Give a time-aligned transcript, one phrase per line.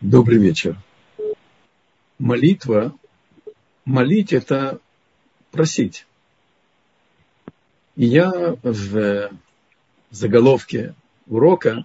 [0.00, 0.78] Добрый вечер.
[2.18, 2.96] Молитва,
[3.84, 4.80] молить это
[5.50, 6.06] просить.
[7.96, 9.30] И я в
[10.10, 10.94] заголовке
[11.26, 11.84] урока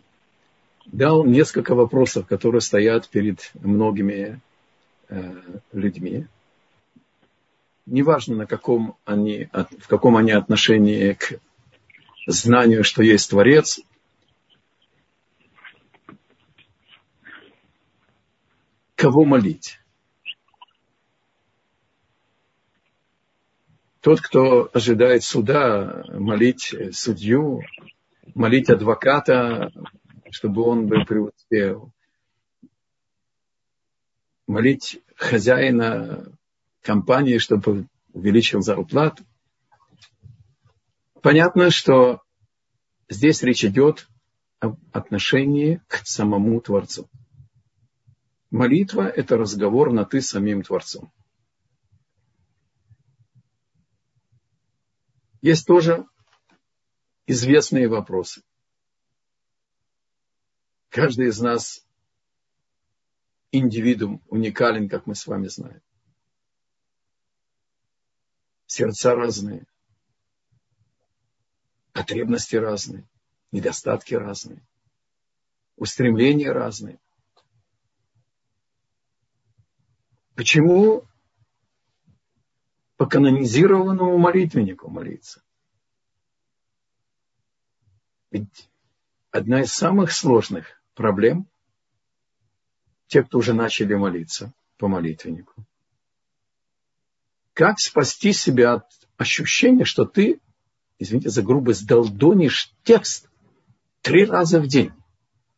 [0.86, 4.40] дал несколько вопросов, которые стоят перед многими
[5.10, 5.34] э,
[5.74, 6.26] людьми.
[7.86, 11.38] Неважно, на каком они, в каком они отношении к
[12.28, 13.82] знанию, что есть Творец,
[18.96, 19.80] кого молить.
[24.00, 27.62] Тот, кто ожидает суда, молить судью,
[28.36, 29.72] молить адвоката,
[30.30, 31.92] чтобы он бы преуспел.
[34.48, 36.32] Молить хозяина
[36.82, 39.24] компании, чтобы увеличил зарплату.
[41.22, 42.22] Понятно, что
[43.10, 44.08] здесь речь идет
[44.60, 47.10] об отношении к самому Творцу.
[48.56, 51.12] Молитва– это разговор на «ты» с самим Творцом.
[55.42, 56.08] Есть тоже
[57.28, 58.44] известные вопросы.
[60.88, 61.86] Каждый из нас
[63.52, 65.82] индивидуум уникален, как мы с вами знаем.
[68.68, 69.66] Сердца разные,
[71.92, 73.06] потребности разные,
[73.52, 74.66] недостатки разные,
[75.76, 77.02] устремления разные.
[80.36, 81.06] Почему
[82.98, 85.42] по канонизированному молитвеннику молиться?
[88.32, 88.70] Ведь
[89.32, 91.48] одна из самых сложных проблем
[93.08, 95.54] те, кто уже начали молиться по молитвеннику.
[97.54, 98.86] Как спасти себя от
[99.18, 100.42] ощущения, что ты,
[101.00, 103.30] извините за грубость, долдонишь текст
[104.02, 104.92] три раза в день,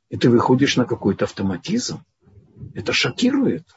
[0.10, 2.04] и ты выходишь на какой-то автоматизм.
[2.76, 3.77] Это шокирует.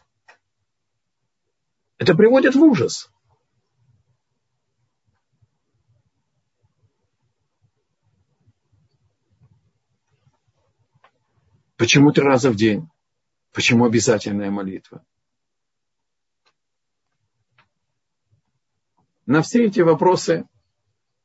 [2.00, 3.12] Это приводит в ужас.
[11.76, 12.88] Почему три раза в день?
[13.52, 15.04] Почему обязательная молитва?
[19.26, 20.48] На все эти вопросы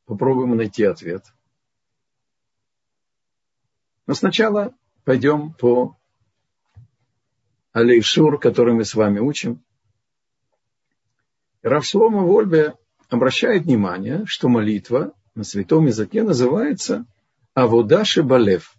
[0.04, 1.24] попробуем найти ответ.
[4.08, 5.98] Но сначала пойдем по
[7.72, 9.64] Алейшур, который мы с вами учим.
[11.66, 12.76] Равшлома Вольбе
[13.10, 17.08] обращает внимание, что молитва на святом языке называется
[17.56, 18.78] Аводаши Балев.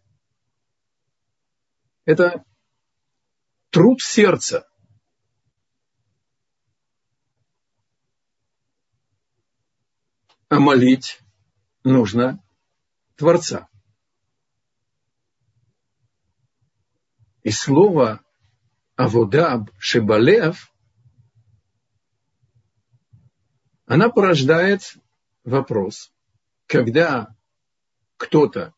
[2.04, 2.44] Это
[3.70, 4.68] труд сердца.
[10.48, 11.18] А молить
[11.82, 12.40] нужно
[13.16, 13.68] Творца.
[17.42, 18.20] И слово
[18.94, 20.72] Аводаб Шебалев
[23.86, 24.98] она порождает
[25.44, 26.12] вопрос,
[26.66, 27.34] когда
[28.16, 28.74] кто-то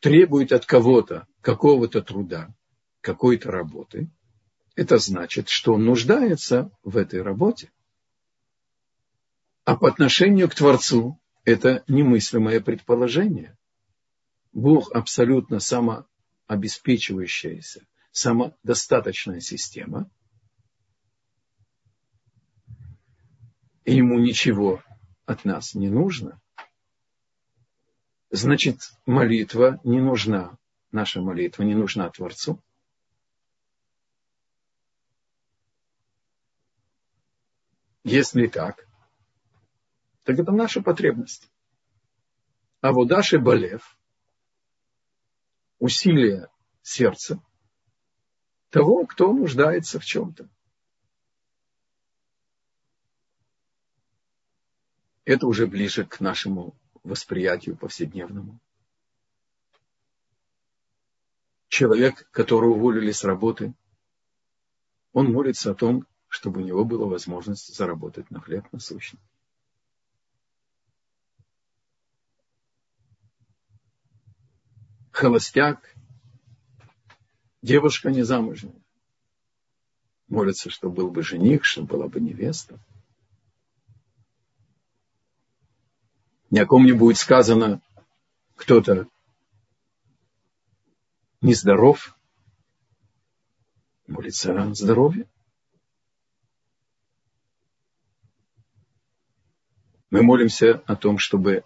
[0.00, 2.48] требует от кого-то какого-то труда,
[3.00, 4.08] какой-то работы,
[4.74, 7.70] это значит, что он нуждается в этой работе.
[9.64, 13.58] А по отношению к Творцу это немыслимое предположение.
[14.52, 20.10] Бог абсолютно самообеспечивающаяся, самодостаточная система–
[23.88, 24.82] и ему ничего
[25.24, 26.38] от нас не нужно,
[28.28, 30.58] значит, молитва не нужна,
[30.92, 32.62] наша молитва не нужна Творцу.
[38.04, 38.86] Если так,
[40.24, 41.50] так это наша потребность.
[42.82, 43.98] А вот Даши Балев,
[45.78, 46.50] усилие
[46.82, 47.42] сердца
[48.68, 50.46] того, кто нуждается в чем-то.
[55.28, 56.74] Это уже ближе к нашему
[57.04, 58.58] восприятию повседневному.
[61.68, 63.74] Человек, которого уволили с работы,
[65.12, 69.20] он молится о том, чтобы у него была возможность заработать на хлеб насущный.
[75.10, 75.94] Холостяк,
[77.60, 78.80] девушка незамужняя,
[80.28, 82.80] молится, чтобы был бы жених, чтобы была бы невеста.
[86.50, 87.80] Ни о ком не будет сказано,
[88.56, 89.06] кто-то
[91.40, 92.16] нездоров,
[94.06, 95.28] молится о здоровье.
[100.10, 101.64] Мы молимся о том, чтобы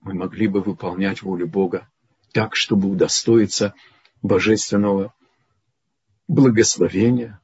[0.00, 1.90] мы могли бы выполнять волю Бога
[2.32, 3.74] так, чтобы удостоиться
[4.22, 5.12] божественного
[6.28, 7.40] благословения.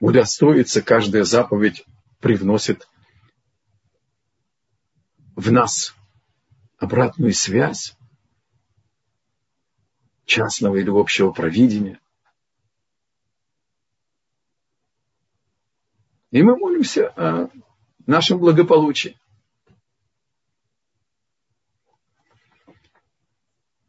[0.00, 1.86] Удостоиться каждая заповедь
[2.26, 2.88] привносит
[5.36, 5.94] в нас
[6.76, 7.96] обратную связь
[10.24, 12.00] частного или общего провидения.
[16.32, 17.48] И мы молимся о
[18.08, 19.16] нашем благополучии.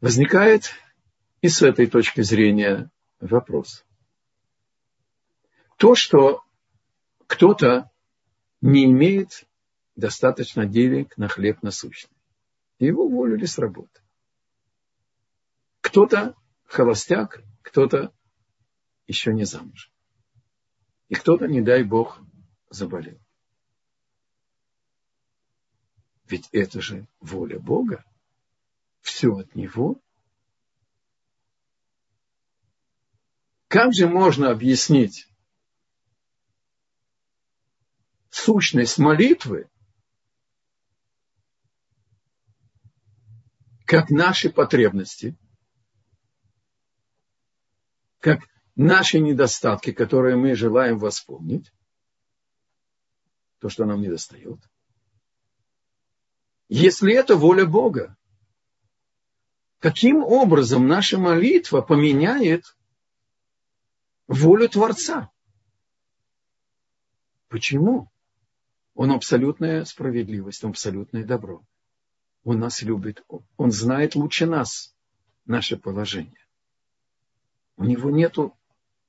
[0.00, 0.70] Возникает
[1.40, 2.88] и с этой точки зрения
[3.18, 3.84] вопрос.
[5.76, 6.44] То, что
[7.26, 7.87] кто-то
[8.60, 9.46] не имеет
[9.96, 12.16] достаточно денег на хлеб насущный.
[12.78, 14.00] Его уволили с работы.
[15.80, 16.34] Кто-то
[16.64, 18.12] холостяк, кто-то
[19.06, 19.90] еще не замуж.
[21.08, 22.20] И кто-то, не дай Бог,
[22.68, 23.18] заболел.
[26.26, 28.04] Ведь это же воля Бога.
[29.00, 30.00] Все от Него.
[33.68, 35.27] Как же можно объяснить
[38.38, 39.68] сущность молитвы,
[43.84, 45.36] как наши потребности,
[48.20, 48.40] как
[48.76, 51.72] наши недостатки, которые мы желаем восполнить,
[53.58, 54.60] то, что нам не достает.
[56.68, 58.16] Если это воля Бога,
[59.78, 62.76] каким образом наша молитва поменяет
[64.26, 65.30] волю Творца?
[67.48, 68.10] Почему?
[68.98, 71.62] Он абсолютная справедливость, он абсолютное добро.
[72.42, 73.22] Он нас любит,
[73.56, 74.92] он знает лучше нас
[75.46, 76.44] наше положение.
[77.76, 78.34] У него нет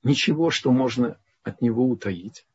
[0.04, 2.46] ничего, что можно от него утаить.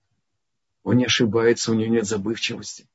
[0.85, 2.87] Он не ошибается, у него нет забывчивости.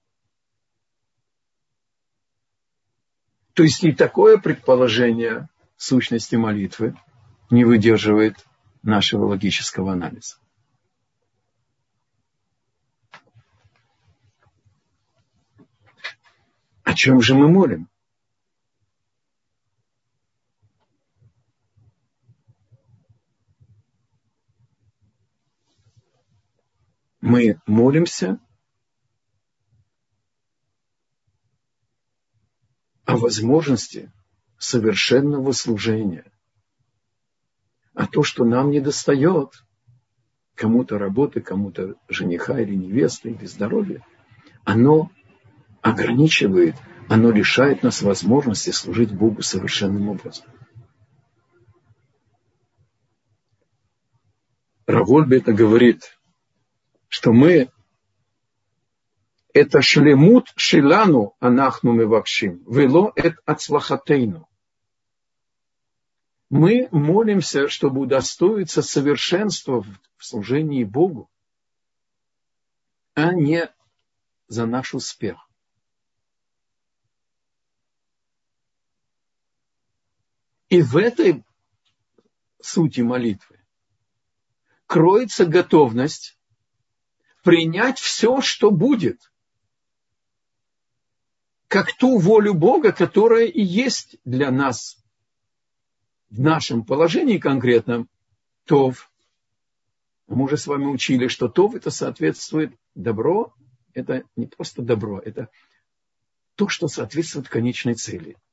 [3.51, 6.95] То есть и такое предположение сущности молитвы
[7.49, 8.37] не выдерживает
[8.83, 10.37] нашего логического анализа.
[16.89, 17.87] О чем же мы молим?
[27.21, 28.39] Мы молимся
[33.05, 34.11] о возможности
[34.57, 36.25] совершенного служения.
[37.93, 39.63] А то, что нам не достает,
[40.55, 44.03] кому-то работы, кому-то жениха или невесты, или здоровья,
[44.63, 45.11] оно
[45.81, 46.75] ограничивает,
[47.07, 50.45] оно лишает нас возможности служить Богу совершенным образом.
[54.85, 56.17] Равольбе это говорит,
[57.07, 57.69] что мы
[59.53, 64.47] это шлемут шилану анахну мевакшим, вело эт ацлахатейну.
[66.49, 69.83] Мы молимся, чтобы удостоиться совершенства
[70.17, 71.29] в служении Богу,
[73.13, 73.69] а не
[74.47, 75.48] за наш успех.
[80.69, 81.43] И в этой
[82.61, 83.59] сути молитвы
[84.85, 86.37] кроется готовность
[87.43, 89.31] принять все, что будет,
[91.67, 95.03] как ту волю Бога, которая и есть для нас
[96.29, 98.07] в нашем положении конкретном
[98.65, 99.11] Тов.
[100.27, 103.55] Мы уже с вами учили, что Тов это соответствует добро,
[103.93, 105.49] это не просто добро, это
[106.53, 108.37] то, что соответствует конечной цели–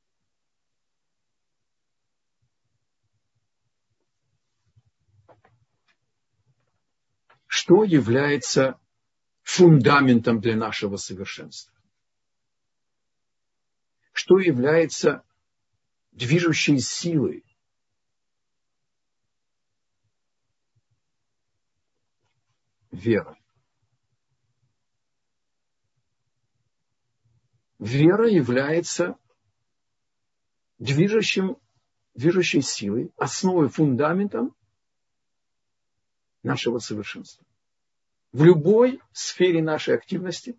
[7.67, 8.79] что является
[9.43, 11.73] фундаментом для нашего совершенства.
[14.13, 15.25] Что является
[16.13, 17.43] движущей силой.
[22.89, 23.37] Вера.
[27.79, 29.17] Вера является
[30.79, 31.57] движущим,
[32.13, 34.55] движущей силой, основой, фундаментом
[36.43, 37.45] нашего совершенства
[38.31, 40.57] в любой сфере нашей активности,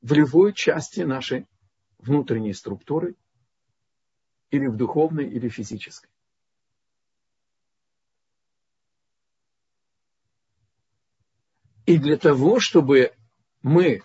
[0.00, 1.46] в любой части нашей
[1.98, 3.14] внутренней структуры,
[4.50, 6.08] или в духовной, или физической.
[11.86, 13.12] И для того, чтобы
[13.62, 14.02] мы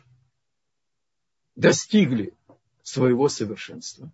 [1.56, 2.34] достигли
[2.82, 4.12] своего совершенства,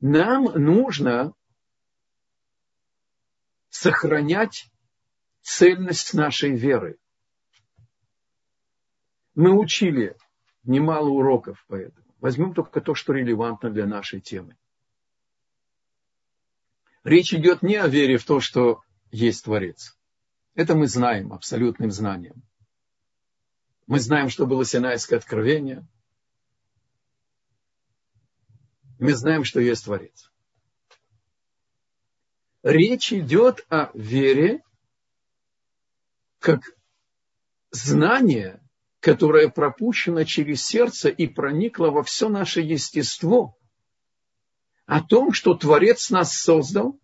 [0.00, 1.34] нам нужно
[3.68, 4.70] сохранять
[5.42, 6.98] цельность нашей веры.
[9.38, 10.16] Мы учили
[10.64, 12.04] немало уроков по этому.
[12.18, 14.56] Возьмем только то, что релевантно для нашей темы.
[17.04, 19.96] Речь идет не о вере в то, что есть Творец.
[20.56, 22.42] Это мы знаем абсолютным знанием.
[23.86, 25.86] Мы знаем, что было Синайское откровение.
[28.98, 30.32] Мы знаем, что есть Творец.
[32.64, 34.64] Речь идет о вере
[36.40, 36.76] как
[37.70, 38.60] знание,
[39.00, 43.56] которое пропущено через сердце и проникло во все наше естество,
[44.86, 46.98] о том, что Творец нас создал,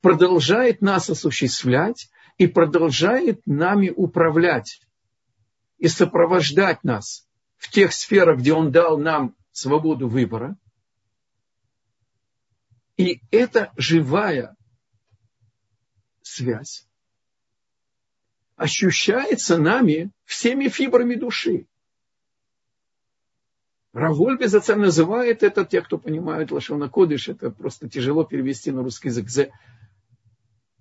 [0.00, 4.80] продолжает нас осуществлять и продолжает нами управлять
[5.78, 10.56] и сопровождать нас в тех сферах, где Он дал нам свободу выбора.
[12.96, 14.54] И это живая
[16.22, 16.85] связь
[18.56, 21.66] ощущается нами всеми фибрами души.
[23.92, 29.08] Раволь Безацаль называет это, те, кто понимают Лашона Кодыш, это просто тяжело перевести на русский
[29.08, 29.50] язык.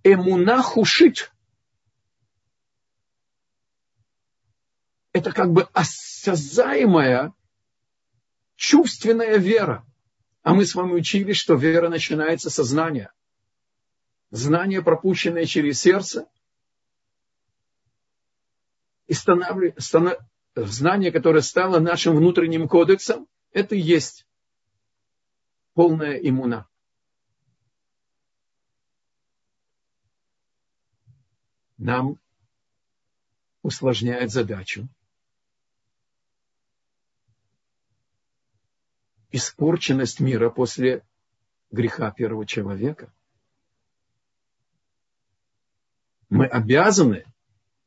[0.03, 1.31] Эмуна хушит.
[5.13, 7.33] Это как бы осязаемая,
[8.57, 9.85] чувственная вера.
[10.43, 13.13] А мы с вами учили, что вера начинается со знания.
[14.29, 16.27] Знание, пропущенное через сердце,
[19.07, 19.57] и станов...
[19.77, 20.17] станов...
[20.55, 24.27] знание, которое стало нашим внутренним кодексом, это и есть
[25.73, 26.67] полная иммуна.
[31.77, 32.19] Нам
[33.61, 34.87] усложняет задачу
[39.35, 41.03] испорченность мира после
[41.69, 43.13] греха первого человека.
[46.29, 47.25] Мы обязаны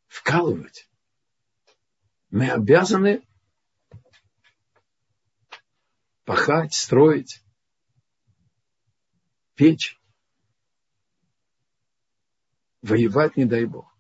[0.07, 0.88] вкалывать
[2.31, 3.23] мы обязаны
[6.25, 7.43] пахать, строить,
[9.55, 9.99] печь,
[12.83, 13.97] воевать, не дай Бог,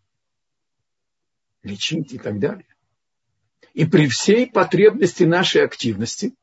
[1.62, 2.66] лечить и так далее.
[3.72, 6.34] И при всей потребности нашей активности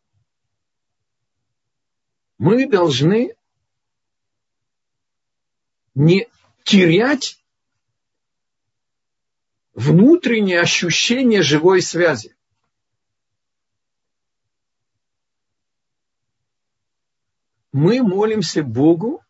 [2.37, 3.35] мы должны
[5.93, 6.27] не
[6.63, 7.44] терять
[9.75, 12.35] внутреннее ощущение живой связи.
[17.73, 19.21] Мы молимся Богу,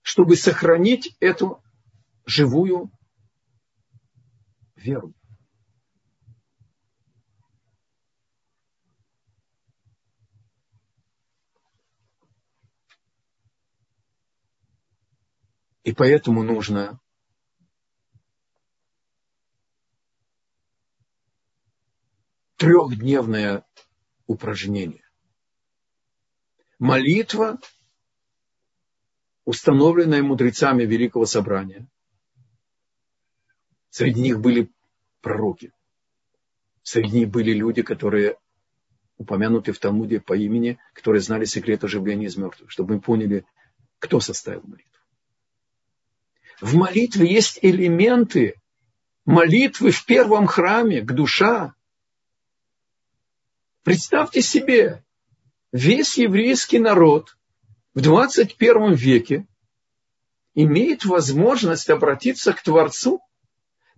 [0.00, 1.60] чтобы сохранить эту
[2.24, 2.92] живую
[4.76, 5.12] веру.
[15.82, 17.01] И поэтому нужно
[22.62, 23.64] трехдневное
[24.28, 25.02] упражнение.
[26.78, 27.58] Молитва,
[29.44, 31.88] установленная мудрецами Великого Собрания.
[33.90, 34.70] Среди них были
[35.22, 35.72] пророки.
[36.84, 38.36] Среди них были люди, которые
[39.16, 43.44] упомянуты в Талмуде по имени, которые знали секрет оживления из мертвых, чтобы мы поняли,
[43.98, 45.00] кто составил молитву.
[46.60, 48.54] В молитве есть элементы
[49.24, 51.74] молитвы в первом храме, к душа,
[53.82, 55.04] Представьте себе,
[55.72, 57.36] весь еврейский народ
[57.94, 59.46] в 21 веке
[60.54, 63.20] имеет возможность обратиться к Творцу,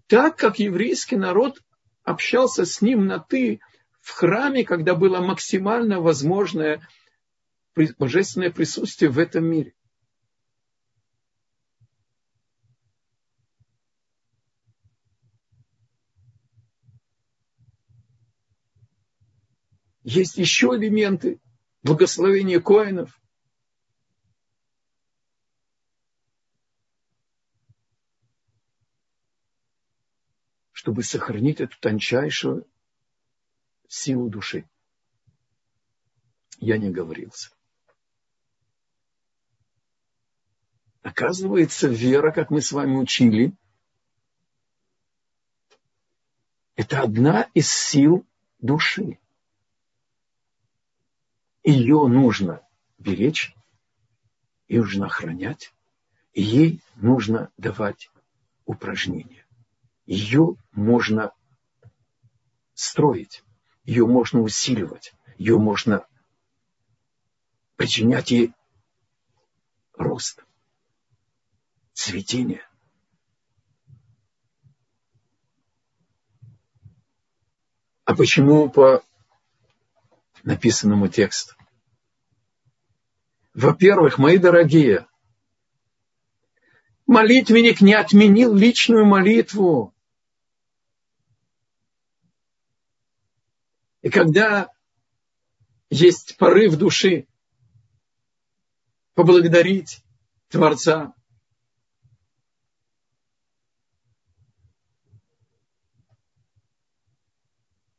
[0.07, 1.61] так как еврейский народ
[2.03, 3.61] общался с ним на «ты»
[4.01, 6.87] в храме, когда было максимально возможное
[7.99, 9.75] божественное присутствие в этом мире.
[20.05, 21.41] Есть еще элементы
[21.83, 23.19] благословения коинов.
[30.73, 32.67] чтобы сохранить эту тончайшую
[33.89, 34.69] силу души.
[36.59, 37.49] Я не говорился.
[41.01, 43.55] Оказывается, вера, как мы с вами учили,
[46.77, 48.27] это одна из сил
[48.59, 49.19] души
[51.73, 52.61] ее нужно
[52.99, 53.55] беречь,
[54.69, 55.73] ее нужно охранять,
[56.33, 58.11] и ей нужно давать
[58.67, 59.47] упражнения.
[60.07, 61.33] Ее можно
[62.75, 63.43] строить,
[63.85, 66.07] ее можно усиливать, ее можно
[67.77, 68.53] причинять ей
[69.95, 70.45] рост,
[71.93, 72.67] цветение.
[78.05, 79.03] А почему по
[80.45, 81.55] написанному тексту.
[83.55, 85.07] Во-первых, мои дорогие,
[87.07, 89.95] молитвенник не отменил личную молитву.
[94.03, 94.71] И когда
[95.89, 97.27] есть порыв души
[99.15, 100.03] поблагодарить
[100.49, 101.15] Творца,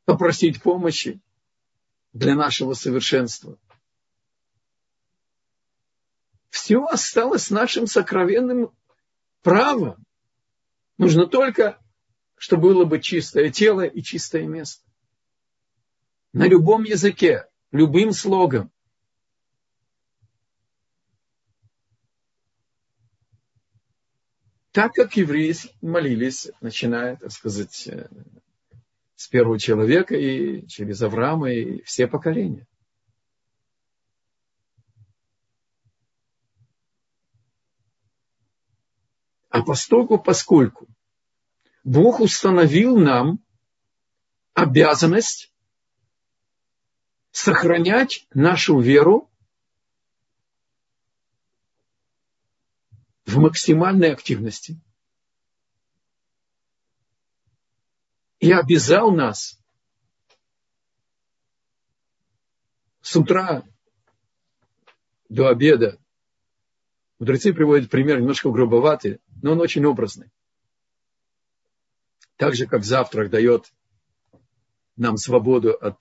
[0.04, 1.20] попросить помощи
[2.16, 3.58] для нашего совершенства.
[6.48, 8.72] Все осталось нашим сокровенным
[9.42, 10.02] правом.
[10.96, 11.78] Нужно только,
[12.36, 14.82] чтобы было бы чистое тело и чистое место.
[16.32, 18.72] На любом языке, любым слогом.
[24.72, 27.88] Так как евреи молились, начиная, так сказать,
[29.16, 32.66] с первого человека и через Авраама и все поколения.
[39.48, 40.86] А постольку, поскольку
[41.82, 43.40] Бог установил нам
[44.52, 45.50] обязанность
[47.30, 49.30] сохранять нашу веру
[53.24, 54.78] в максимальной активности–
[58.40, 59.58] и обязал нас
[63.00, 63.62] с утра
[65.28, 65.98] до обеда.
[67.18, 70.30] Мудрецы приводят пример немножко грубоватый, но он очень образный.
[72.36, 73.72] Так же, как завтрак дает
[74.96, 75.96] нам свободу от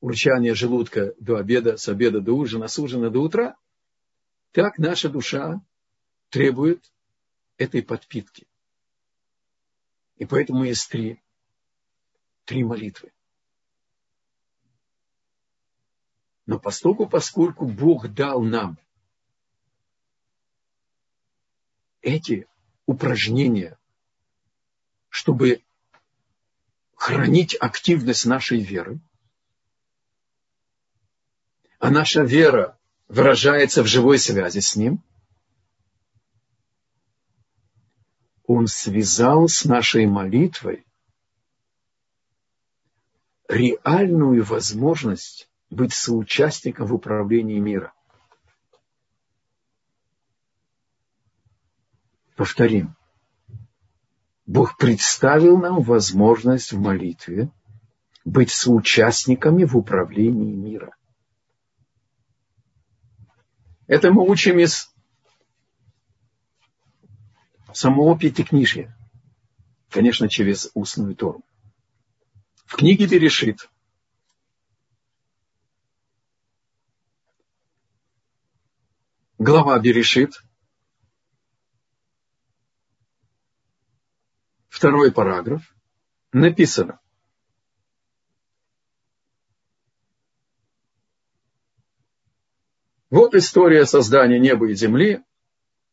[0.00, 3.56] урчания желудка до обеда, с обеда до ужина, с ужина до утра,
[4.52, 5.60] так наша душа
[6.30, 6.92] требует
[7.56, 8.46] этой подпитки.
[10.18, 11.20] И поэтому есть три,
[12.44, 13.12] три молитвы.
[16.44, 18.78] Но поскольку, поскольку Бог дал нам
[22.00, 22.48] эти
[22.86, 23.78] упражнения,
[25.08, 25.62] чтобы
[26.96, 28.98] хранить активность нашей веры,
[31.78, 35.02] а наша вера выражается в живой связи с Ним,
[38.48, 40.86] Он связал с нашей молитвой
[43.46, 47.92] реальную возможность быть соучастником в управлении мира.
[52.36, 52.96] Повторим.
[54.46, 57.52] Бог представил нам возможность в молитве
[58.24, 60.96] быть соучастниками в управлении мира.
[63.86, 64.90] Это мы учим из
[67.72, 68.96] самого Пятикнижья.
[69.90, 71.42] Конечно, через устную Тору.
[72.66, 73.68] В книге Берешит
[79.38, 80.42] глава Берешит,
[84.68, 85.74] второй параграф,
[86.32, 87.00] написано.
[93.10, 95.24] Вот история создания неба и земли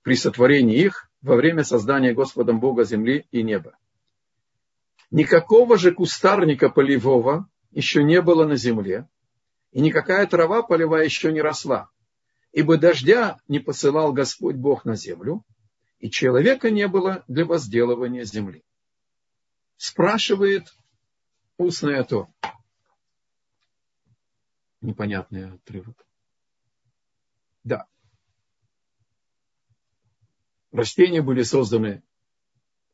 [0.02, 3.76] при сотворении их во время создания Господом Бога земли и неба.
[5.10, 9.10] Никакого же кустарника полевого еще не было на земле,
[9.72, 11.90] и никакая трава полевая еще не росла,
[12.52, 15.44] ибо дождя не посылал Господь Бог на землю,
[15.98, 18.64] и человека не было для возделывания земли.
[19.78, 20.76] Спрашивает
[21.58, 22.30] устное то.
[24.80, 26.06] Непонятный отрывок.
[27.64, 27.88] Да,
[30.76, 32.04] Растения были созданы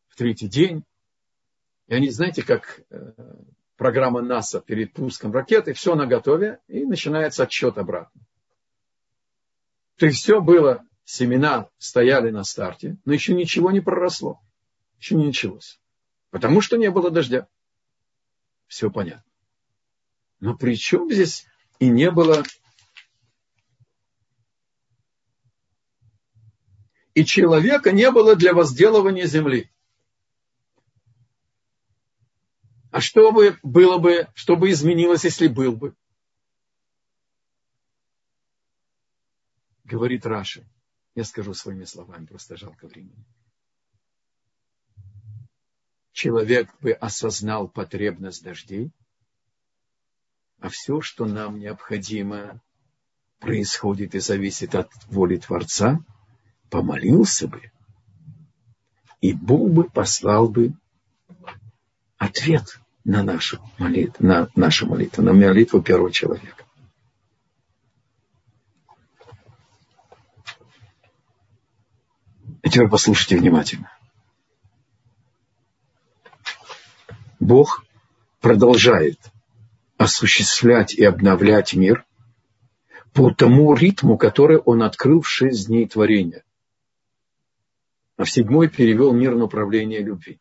[0.07, 0.83] в третий день.
[1.87, 3.13] И они, знаете, как э,
[3.75, 8.21] программа НАСА перед пуском ракеты, все на готове, и начинается отсчет обратно.
[9.97, 14.39] То есть все было, семена стояли на старте, но еще ничего не проросло.
[14.99, 15.81] Еще не началось.
[16.29, 17.47] Потому что не было дождя.
[18.67, 19.25] Все понятно.
[20.39, 21.47] Но при чем здесь
[21.79, 22.43] и не было
[27.13, 29.69] и человека не было для возделывания земли.
[32.91, 35.95] А что бы было бы, что бы изменилось, если был бы?
[39.85, 40.65] Говорит Раши.
[41.15, 43.25] Я скажу своими словами, просто жалко времени.
[46.13, 48.91] Человек бы осознал потребность дождей,
[50.59, 52.61] а все, что нам необходимо,
[53.39, 55.99] происходит и зависит от воли Творца–
[56.71, 57.69] помолился бы,
[59.19, 60.73] и Бог бы послал бы
[62.17, 66.63] ответ на нашу молитву, на нашу молитву, на молитву первого человека.
[72.63, 73.91] И теперь послушайте внимательно.
[77.39, 77.83] Бог
[78.39, 79.19] продолжает
[79.97, 82.05] осуществлять и обновлять мир
[83.13, 86.43] по тому ритму, который Он открыл в шесть дней творения.
[88.21, 90.39] А в седьмой перевел мир на управление любви.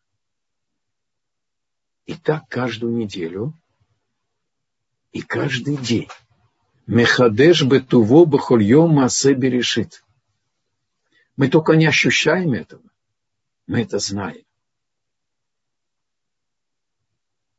[2.04, 3.54] И так каждую неделю
[5.12, 6.10] и каждый день.
[6.86, 10.04] Мехадеш бетуво бахульем масе решит.
[11.36, 12.82] Мы только не ощущаем этого.
[13.66, 14.44] Мы это знаем.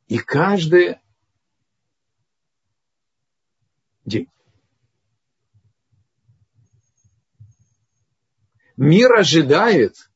[0.08, 0.98] И каждый
[4.06, 4.30] день.
[8.78, 10.11] Мир ожидает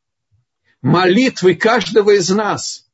[0.85, 2.87] молитвы каждого из нас.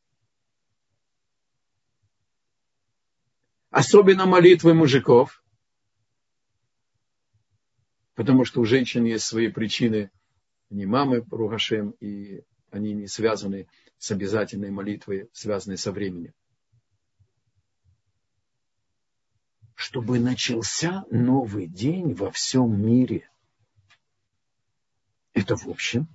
[3.69, 5.43] Особенно молитвы мужиков.
[8.15, 10.09] Потому что у женщин есть свои причины.
[10.69, 16.33] Они мамы, Ругашем, и они не связаны с обязательной молитвой, связанной со временем.
[19.73, 23.27] чтобы начался новый день во всем мире.
[25.33, 26.07] Это в общем.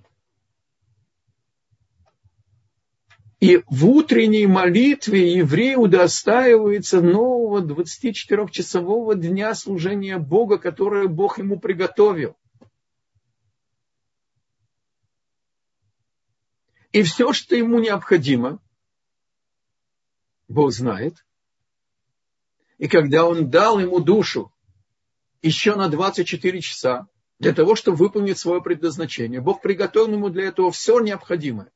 [3.39, 12.35] И в утренней молитве еврей удостаивается нового 24-часового дня служения Бога, которое Бог ему приготовил.
[16.91, 18.59] И все, что ему необходимо,
[20.47, 21.23] Бог знает,
[22.79, 24.51] и когда он дал ему душу
[25.43, 30.71] еще на 24 часа для того, чтобы выполнить свое предназначение, Бог приготовил ему для этого
[30.71, 31.71] все необходимое.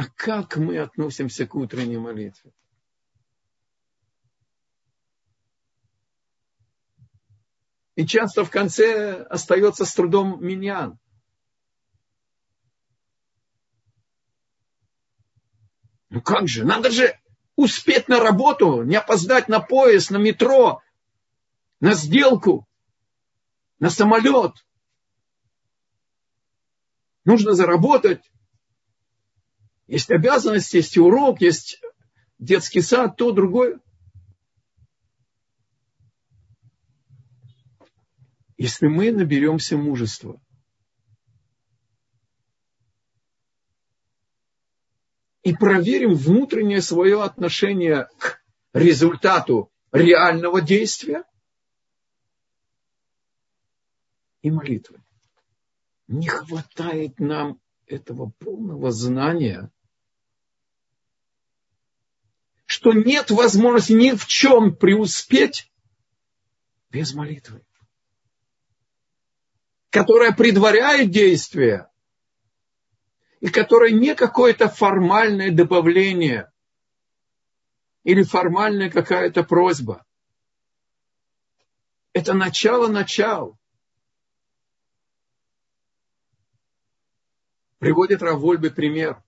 [0.00, 2.54] А как мы относимся к утренней молитве?
[7.96, 10.98] И часто в конце остается с трудом миньян.
[16.08, 17.20] Ну как же, надо же
[17.54, 20.82] успеть на работу, не опоздать на поезд, на метро,
[21.80, 22.66] на сделку,
[23.78, 24.54] на самолет.
[27.26, 28.24] Нужно заработать.
[29.90, 31.82] Есть обязанности, есть урок, есть
[32.38, 33.80] детский сад, то, другое.
[38.56, 40.40] Если мы наберемся мужества–
[45.42, 51.24] и проверим внутреннее свое отношение к результату реального действия
[54.42, 55.02] и молитвы.
[56.08, 59.70] Не хватает нам этого полного знания,
[62.80, 65.70] что нет возможности ни в чем преуспеть
[66.88, 67.62] без молитвы,
[69.90, 71.90] которая предваряет действие,
[73.40, 76.50] и которая не какое-то формальное добавление
[78.02, 80.06] или формальная какая-то просьба.
[82.14, 83.58] Это начало начал.
[87.78, 89.22] Приводит Равольбе пример.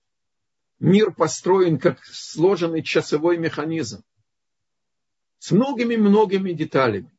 [0.83, 4.03] Мир построен как сложенный часовой механизм
[5.39, 7.09] с многими-многими деталями.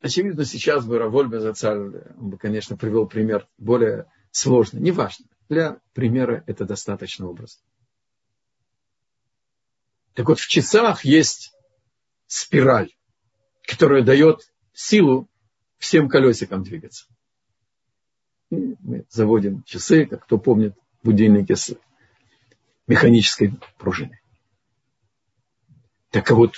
[0.00, 1.78] Очевидно, сейчас бы Раволь Безацаль,
[2.16, 4.80] он бы, конечно, привел пример более сложный.
[4.80, 5.26] Неважно.
[5.50, 7.62] Для примера это достаточно образ.
[10.14, 11.52] Так вот, в часах есть
[12.26, 12.90] спираль,
[13.64, 15.28] которая дает силу
[15.76, 17.04] всем колесикам двигаться.
[18.54, 21.76] И мы заводим часы, как кто помнит, будильники с
[22.86, 24.20] механической пружиной.
[26.10, 26.54] Так вот,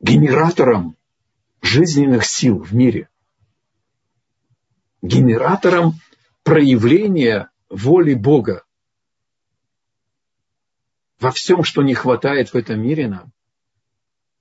[0.00, 0.96] генератором
[1.62, 3.08] жизненных сил в мире,
[5.02, 5.94] генератором
[6.42, 8.64] проявления воли Бога
[11.20, 13.32] во всем, что не хватает в этом мире нам,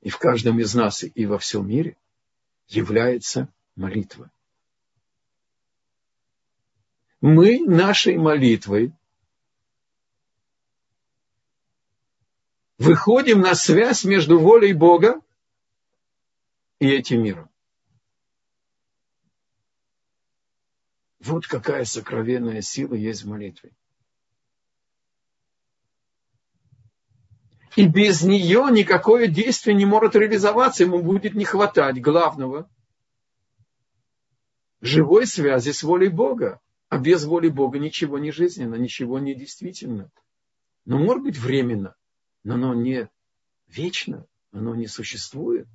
[0.02, 1.98] и в каждом из нас, и во всем мире,
[2.68, 4.32] является молитва.
[7.22, 8.94] Мы нашей молитвой
[12.78, 15.22] выходим на связь между волей Бога
[16.80, 17.50] и этим миром.
[21.20, 23.72] Вот какая сокровенная сила есть в молитве.
[27.76, 32.70] И без нее никакое действие не может реализоваться, ему будет не хватать главного
[34.82, 36.62] живой связи с волей Бога.
[36.90, 40.12] А без воли Бога ничего не жизненно, ничего не действительно.
[40.86, 41.96] Но может быть временно,
[42.44, 43.10] но оно не
[43.68, 45.68] вечно, оно не существует.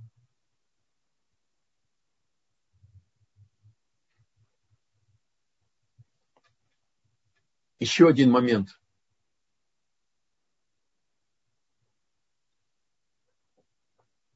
[7.78, 8.80] Еще один момент.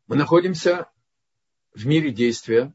[0.06, 0.88] Мы находимся
[1.74, 2.72] в мире действия,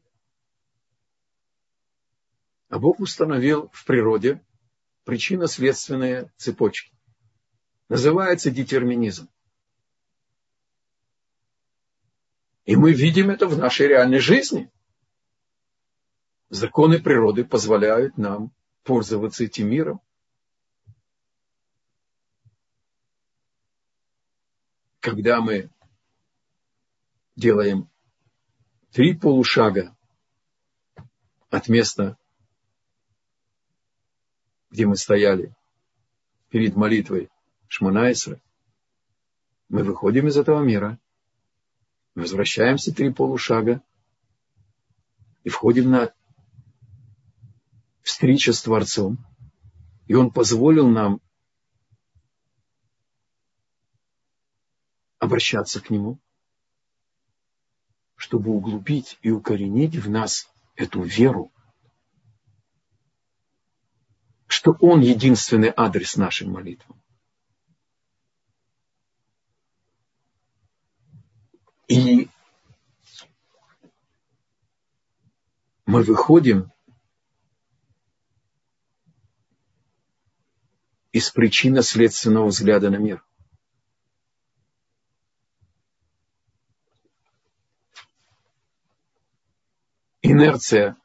[2.74, 4.42] а Бог установил в природе
[5.04, 6.92] причинно-следственные цепочки.
[7.88, 9.28] Называется детерминизм.
[12.64, 14.72] И мы видим это в нашей реальной жизни.
[16.48, 20.00] Законы природы позволяют нам пользоваться этим миром.
[24.98, 25.70] Когда мы
[27.36, 27.88] делаем
[28.90, 29.96] три полушага
[31.50, 32.18] от места,
[34.74, 35.54] где мы стояли
[36.50, 37.30] перед молитвой
[37.68, 38.40] Шманайсра,
[39.68, 40.98] мы выходим из этого мира,
[42.16, 43.80] возвращаемся три полушага
[45.44, 46.12] и входим на
[48.02, 49.24] встречу с Творцом.
[50.08, 51.20] И Он позволил нам
[55.20, 56.18] обращаться к Нему,
[58.16, 61.52] чтобы углубить и укоренить в нас эту веру,
[64.54, 66.94] что Он единственный адрес нашей молитвы.
[71.88, 72.28] И
[75.86, 76.70] мы выходим
[81.10, 83.24] из причинно-следственного взгляда на мир.
[90.22, 90.96] Инерция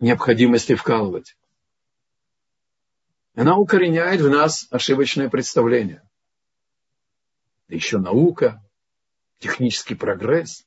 [0.00, 1.36] необходимости вкалывать.
[3.34, 6.02] Она укореняет в нас ошибочное представление.
[7.68, 8.62] еще наука,
[9.38, 10.66] технический прогресс,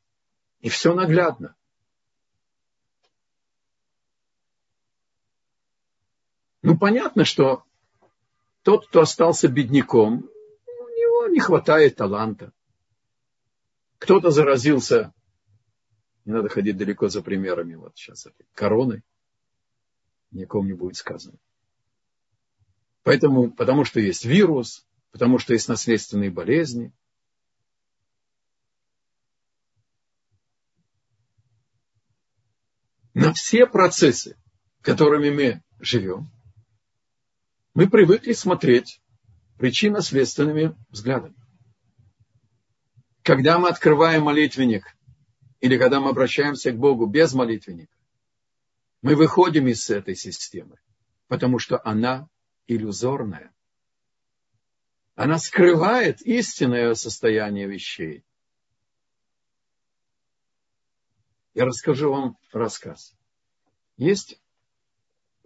[0.61, 1.55] и все наглядно.
[6.61, 7.65] Ну, понятно, что
[8.61, 10.29] тот, кто остался бедняком,
[10.65, 12.53] у него не хватает таланта.
[13.99, 15.13] Кто-то заразился,
[16.23, 19.03] не надо ходить далеко за примерами, вот сейчас этой короны,
[20.31, 21.37] никому не будет сказано.
[23.03, 26.93] Поэтому, потому что есть вирус, потому что есть наследственные болезни,
[33.13, 34.37] на все процессы,
[34.81, 36.31] которыми мы живем,
[37.73, 39.01] мы привыкли смотреть
[39.57, 41.35] причинно-следственными взглядами.
[43.21, 44.85] Когда мы открываем молитвенник,
[45.59, 47.95] или когда мы обращаемся к Богу без молитвенника,
[49.01, 50.77] мы выходим из этой системы,
[51.27, 52.29] потому что она
[52.67, 53.53] иллюзорная.
[55.15, 58.25] Она скрывает истинное состояние вещей.
[61.53, 63.15] Я расскажу вам рассказ.
[63.95, 64.41] Есть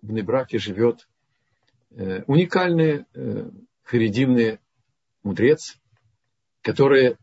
[0.01, 1.08] в Небраке живет
[1.91, 3.49] э, уникальный э,
[3.84, 4.60] харидимный
[5.23, 5.77] мудрец,
[6.62, 7.17] который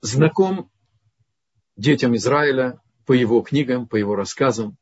[0.00, 0.70] знаком
[1.76, 4.76] детям Израиля по его книгам, по его рассказам.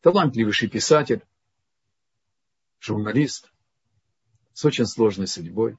[0.00, 1.22] Талантливейший писатель,
[2.80, 3.52] журналист
[4.52, 5.78] с очень сложной судьбой.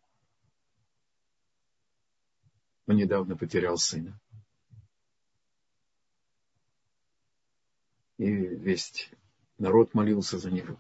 [2.87, 4.19] Он недавно потерял сына.
[8.17, 9.09] И весь
[9.57, 10.77] народ молился за него.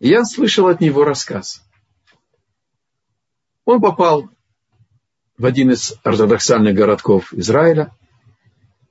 [0.00, 1.64] И я слышал от него рассказ.
[3.64, 4.28] Он попал
[5.42, 7.94] в один из ортодоксальных городков Израиля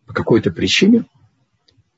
[0.06, 1.06] по какой-то причине.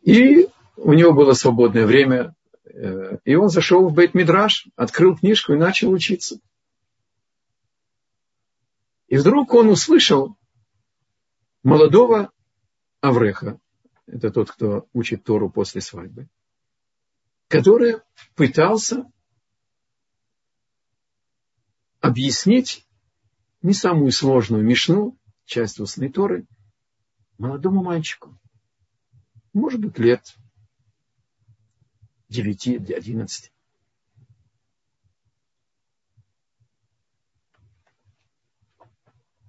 [0.04, 2.34] И у него было свободное время
[2.74, 6.40] Э, и он зашел в Бейт-Мидраш, открыл книжку и начал учиться.
[9.08, 10.36] И вдруг он услышал
[11.62, 12.32] молодого
[13.00, 13.60] Авреха,
[14.08, 16.30] это тот, кто учит Тору после свадьбы,
[17.48, 17.98] который
[18.36, 19.06] пытался
[22.00, 22.88] объяснить
[23.64, 26.46] не самую сложную мишну, часть устной Торы,
[27.38, 28.38] молодому мальчику.
[29.54, 30.36] Может быть, лет
[32.30, 33.52] 9, 11.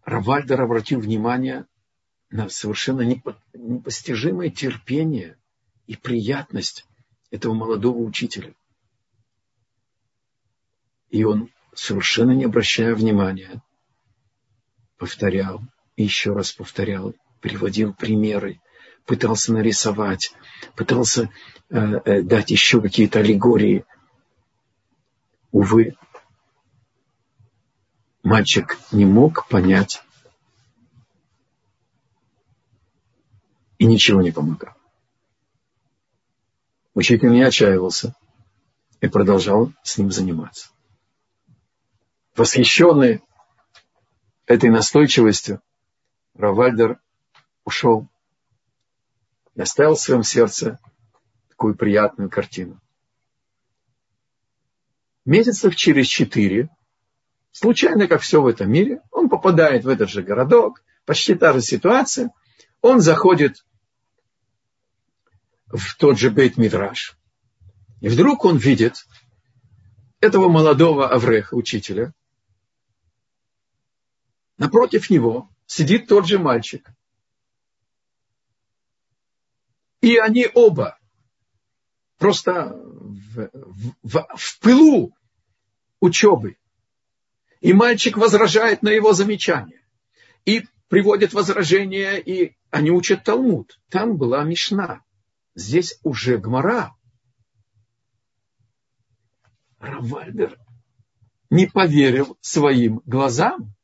[0.05, 1.66] Равальдер обратил внимание
[2.31, 3.00] на совершенно
[3.55, 5.38] непостижимое терпение
[5.87, 6.87] и приятность
[7.31, 8.55] этого молодого учителя.
[11.09, 13.62] И он, совершенно не обращая внимания,
[14.99, 15.61] повторял
[15.97, 18.61] еще раз повторял, приводил примеры,
[19.07, 20.33] пытался нарисовать,
[20.77, 21.31] пытался
[21.71, 23.85] э, э, дать еще какие-то аллегории.
[25.53, 25.97] Увы,
[28.23, 30.03] мальчик не мог понять
[33.79, 34.75] и ничего не помогал.
[36.95, 38.15] Учитель не отчаивался
[39.01, 40.71] и продолжал с ним заниматься.
[42.37, 43.23] Восхищенный
[44.47, 45.61] этой настойчивостью,
[46.35, 46.99] Равальдер
[47.65, 48.09] ушел
[49.55, 50.79] и оставил в своем сердце
[51.49, 52.81] такую приятную картину.
[55.25, 56.69] Месяцев через четыре,
[57.53, 61.61] случайно, как все в этом мире, он попадает в этот же городок, почти та же
[61.61, 62.31] ситуация,
[62.83, 63.65] он заходит
[65.67, 67.17] в тот же бейт мидраш
[68.01, 69.07] И вдруг он видит
[70.21, 72.13] этого молодого Авреха, учителя.
[74.57, 76.90] Напротив него сидит тот же мальчик.
[80.01, 80.99] И они оба
[82.19, 83.51] просто в,
[84.03, 85.17] в, в пылу
[86.01, 86.57] учебы.
[87.61, 89.81] И мальчик возражает на его замечание.
[90.45, 93.81] И приводит возражения, и они учат Талмуд.
[93.88, 95.03] Там была Мишна.
[95.55, 96.95] Здесь уже Гмара.
[99.79, 100.59] Равальдер
[101.51, 103.75] не поверил своим глазам,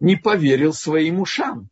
[0.00, 1.70] не поверил своим ушам.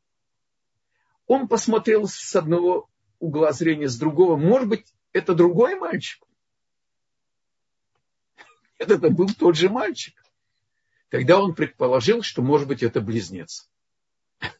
[1.26, 4.36] Он посмотрел с одного угла зрения, с другого.
[4.36, 6.22] Может быть, это другой мальчик?
[8.78, 10.14] Нет, это был тот же мальчик.
[11.08, 13.70] Тогда он предположил, что, может быть, это близнец.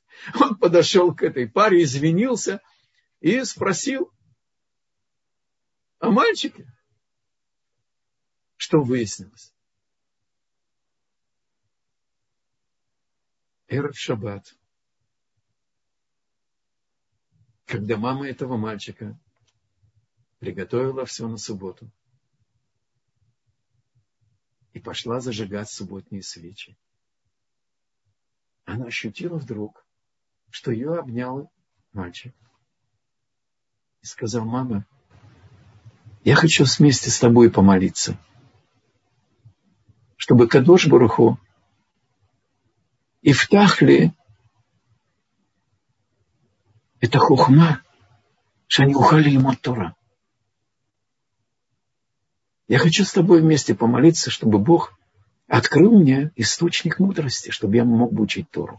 [0.40, 2.60] Он подошел к этой паре, извинился
[3.20, 4.12] и спросил,
[6.04, 6.66] о мальчике.
[8.56, 9.53] Что выяснилось?
[13.68, 14.54] Эров Шаббат.
[17.64, 19.18] Когда мама этого мальчика
[20.38, 21.90] приготовила все на субботу
[24.74, 26.76] и пошла зажигать субботние свечи,
[28.66, 29.86] она ощутила вдруг,
[30.50, 31.50] что ее обнял
[31.92, 32.34] мальчик.
[34.02, 34.86] И сказал, мама,
[36.22, 38.18] я хочу вместе с тобой помолиться,
[40.16, 41.38] чтобы Кадош Баруху
[43.24, 44.12] и втахли
[47.00, 47.82] это хухма,
[48.66, 49.96] что они ухали ему Тора.
[52.68, 54.98] Я хочу с тобой вместе помолиться, чтобы Бог
[55.48, 58.78] открыл мне источник мудрости, чтобы я мог учить Тору.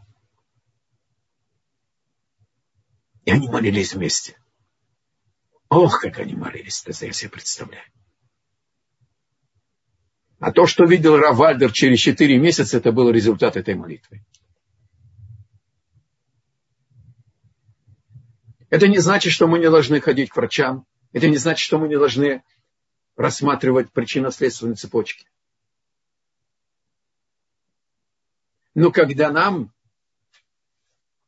[3.26, 4.38] И они молились вместе.
[5.70, 7.86] Ох, как они молились, это я себе представляю.
[10.46, 14.24] А то, что видел Равальдер через четыре месяца, это был результат этой молитвы.
[18.70, 20.86] Это не значит, что мы не должны ходить к врачам.
[21.14, 22.44] Это не значит, что мы не должны
[23.16, 25.26] рассматривать причинно-следственные цепочки.
[28.76, 29.74] Но когда нам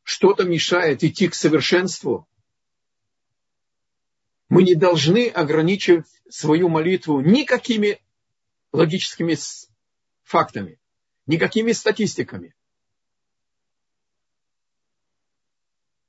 [0.04, 2.28] что-то мешает идти к совершенству,
[4.48, 8.00] мы не должны ограничивать свою молитву никакими
[8.72, 9.36] логическими
[10.22, 10.80] фактами,
[11.26, 12.54] никакими статистиками.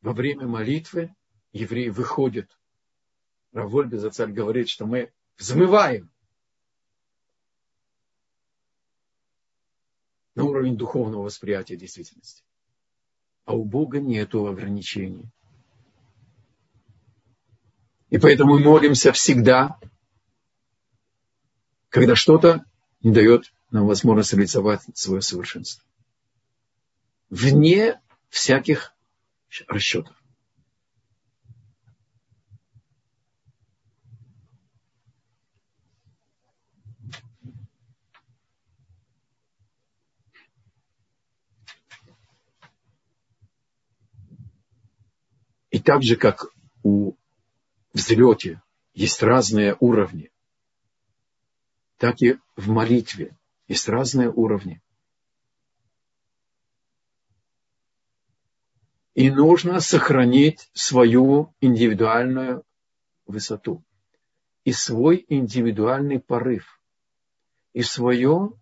[0.01, 1.13] Во время молитвы
[1.51, 2.57] евреи выходят.
[3.51, 6.11] Раволь Безацаль говорит, что мы взмываем
[10.35, 12.43] на уровень духовного восприятия действительности.
[13.45, 15.25] А у Бога нет ограничений.
[18.09, 19.79] И поэтому мы молимся всегда,
[21.89, 22.63] когда что-то
[23.01, 25.83] не дает нам возможность реализовать свое совершенство.
[27.29, 27.99] Вне
[28.29, 28.93] всяких
[29.67, 30.15] расчетов.
[45.71, 46.47] И так же, как
[46.83, 47.13] у
[47.93, 48.61] взлете
[48.93, 50.31] есть разные уровни,
[51.99, 53.37] так и в молитве
[53.67, 54.81] есть разные уровни.
[59.15, 62.63] И нужно сохранить свою индивидуальную
[63.25, 63.83] высоту
[64.63, 66.81] и свой индивидуальный порыв,
[67.73, 68.53] и свое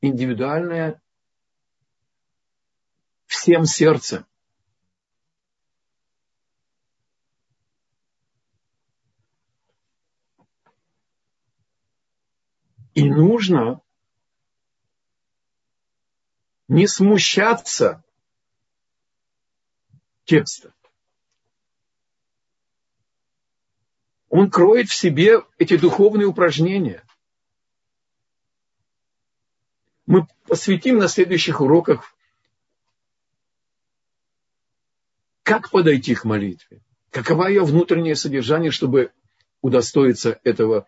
[0.00, 1.02] индивидуальное
[3.26, 4.24] всем сердцем
[12.98, 13.80] И нужно
[16.66, 18.02] не смущаться
[20.24, 20.72] текста.
[24.30, 27.02] он кроет в себе эти духовные упражнения.
[30.06, 32.14] Мы посвятим на следующих уроках,
[35.42, 39.12] как подойти к молитве, каково ее внутреннее содержание, чтобы
[39.60, 40.86] удостоиться этого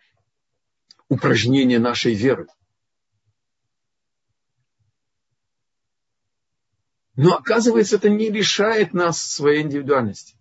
[1.11, 2.47] упражнения нашей веры.
[7.17, 10.37] Но оказывается, это не лишает нас своей индивидуальности.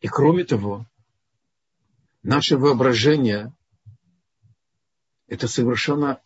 [0.00, 0.86] И кроме того,
[2.22, 3.52] наше воображение–
[5.28, 6.20] это совершенно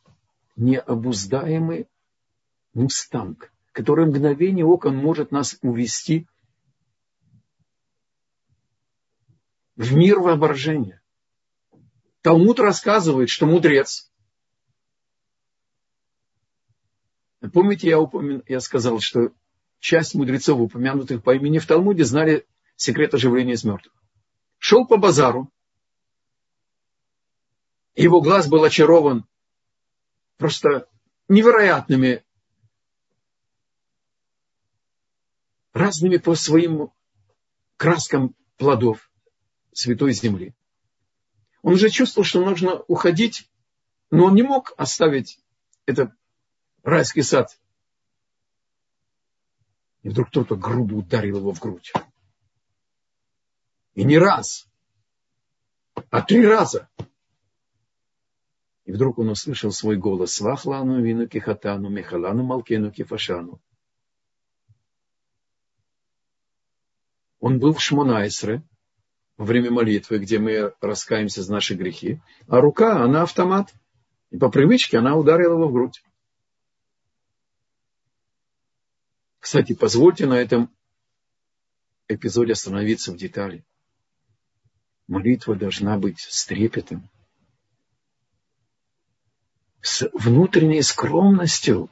[0.57, 1.89] необуздаемый
[2.73, 6.29] мустанг, который в мгновение ока может нас увести
[9.77, 11.03] в мир воображения.
[12.21, 14.13] Талмуд рассказывает, что мудрец
[17.53, 18.43] Помните, я, упомя...
[18.47, 19.33] я сказал, что
[19.81, 22.47] часть мудрецов, упомянутых по имени в Талмуде, знали
[22.77, 23.95] секрет оживления из мертвых.
[24.59, 25.51] Шел по базару,
[27.97, 29.27] его глаз был очарован
[30.37, 30.89] просто
[31.29, 32.25] невероятными,
[35.73, 36.93] разными по своим
[37.77, 39.12] краскам плодов
[39.73, 40.55] святой земли.
[41.63, 43.49] Он уже чувствовал, что нужно уходить,
[44.11, 45.39] но он не мог оставить
[45.87, 46.15] это
[46.83, 47.59] райский сад.
[50.03, 51.93] И вдруг кто-то грубо ударил его в грудь.
[53.95, 54.67] И не раз,
[56.11, 56.89] а три раза.
[58.85, 60.35] И вдруг он услышал свой голос.
[60.35, 63.61] Свахлану вину кихатану, мехалану малкену кифашану.
[67.39, 68.63] Он был в Шмонайсре
[69.43, 72.21] во время молитвы, где мы раскаемся за наши грехи.
[72.47, 73.75] А рука, она автомат.
[74.31, 76.01] И по привычке она ударила его в грудь.
[79.41, 80.71] Кстати, позвольте на этом
[82.07, 83.65] эпизоде остановиться в детали.
[85.09, 87.11] Молитва должна быть с трепетом,
[89.81, 91.91] с внутренней скромностью.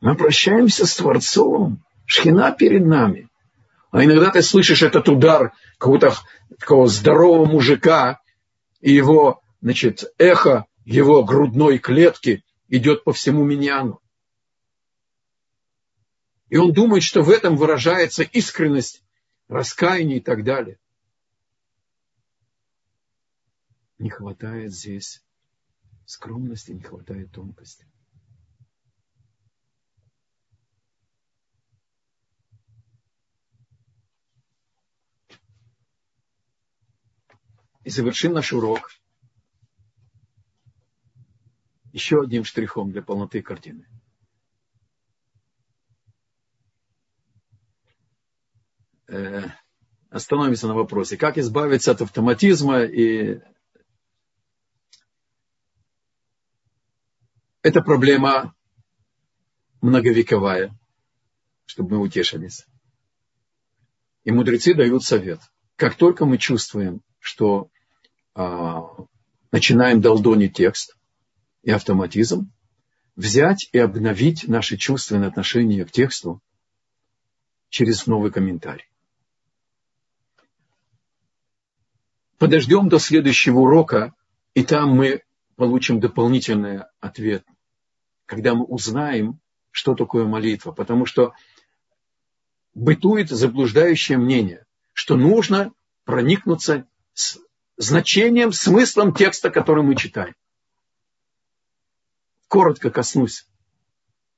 [0.00, 3.28] Мы обращаемся с Творцом, шхина перед нами.
[3.94, 6.14] А иногда ты слышишь этот удар какого-то
[6.58, 8.20] такого здорового мужика,
[8.80, 14.00] и его, значит, эхо его грудной клетки идет по всему миньяну.
[16.48, 19.04] И он думает, что в этом выражается искренность,
[19.46, 20.80] раскаяние и так далее.
[23.98, 25.22] Не хватает здесь
[26.04, 27.86] скромности, не хватает тонкости.
[37.84, 38.90] И завершим наш урок
[41.92, 43.86] еще одним штрихом для полноты картины.
[49.06, 49.44] Э,
[50.10, 53.40] остановимся на вопросе, как избавиться от автоматизма и
[57.62, 58.54] это проблема
[59.82, 60.76] многовековая,
[61.66, 62.66] чтобы мы утешились.
[64.24, 65.40] И мудрецы дают совет.
[65.76, 67.70] Как только мы чувствуем, что
[68.34, 70.96] начинаем долдонить текст
[71.62, 72.50] и автоматизм,
[73.16, 76.40] взять и обновить наши чувственные отношения к тексту
[77.68, 78.86] через новый комментарий.
[82.44, 84.12] подождем до следующего урока,
[84.52, 85.22] и там мы
[85.56, 87.42] получим дополнительный ответ,
[88.26, 90.72] когда мы узнаем, что такое молитва.
[90.72, 91.32] Потому что
[92.74, 95.72] бытует заблуждающее мнение, что нужно
[96.04, 97.38] проникнуться с
[97.76, 100.34] значением, смыслом текста, который мы читаем.
[102.48, 103.46] Коротко коснусь,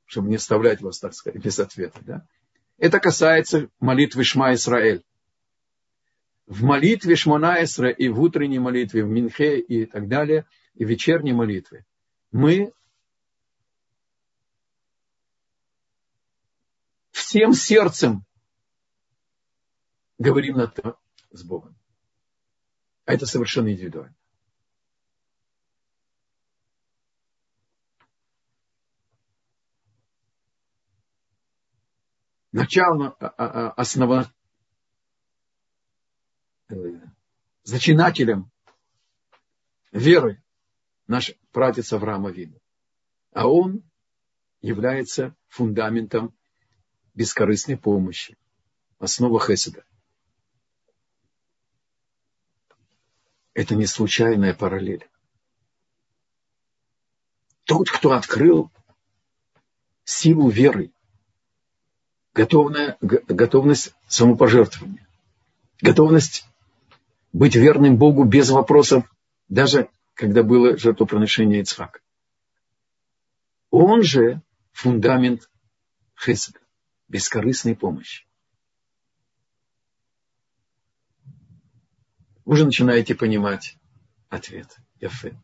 [0.06, 2.00] чтобы не оставлять вас, так сказать, без ответа.
[2.02, 2.26] Да?
[2.78, 5.04] Это касается молитвы Шма Исраэль
[6.46, 11.32] в молитве Шмонаэсра и в утренней молитве, в Минхе и так далее, и в вечерней
[11.32, 11.84] молитве,
[12.30, 12.72] мы
[17.10, 18.24] всем сердцем
[20.18, 20.98] говорим на то
[21.32, 21.75] с Богом.
[23.06, 24.14] А это совершенно индивидуально.
[32.52, 34.30] Начало, а, а, основа,
[36.68, 36.74] Э,
[37.62, 38.50] зачинателем
[39.92, 40.42] веры
[41.06, 42.60] наш пратец Авраама Вину.
[43.32, 43.84] А он
[44.60, 46.36] является фундаментом
[47.14, 48.36] бескорыстной помощи,
[48.98, 49.84] основа Хеседа.
[53.56, 55.08] Это не случайная параллель.
[57.64, 58.70] Тот, кто открыл
[60.04, 60.92] силу веры,
[62.34, 65.08] готовная, готовность самопожертвования,
[65.80, 66.46] готовность
[67.32, 69.10] быть верным Богу без вопросов,
[69.48, 72.00] даже когда было жертвоприношение Ицхака.
[73.70, 74.42] Он же
[74.72, 75.48] фундамент
[76.14, 76.58] хеседа,
[77.08, 78.26] бескорыстной помощи.
[82.46, 83.76] Уже начинаете понимать
[84.30, 84.74] ответ.
[84.98, 85.38] Яфе.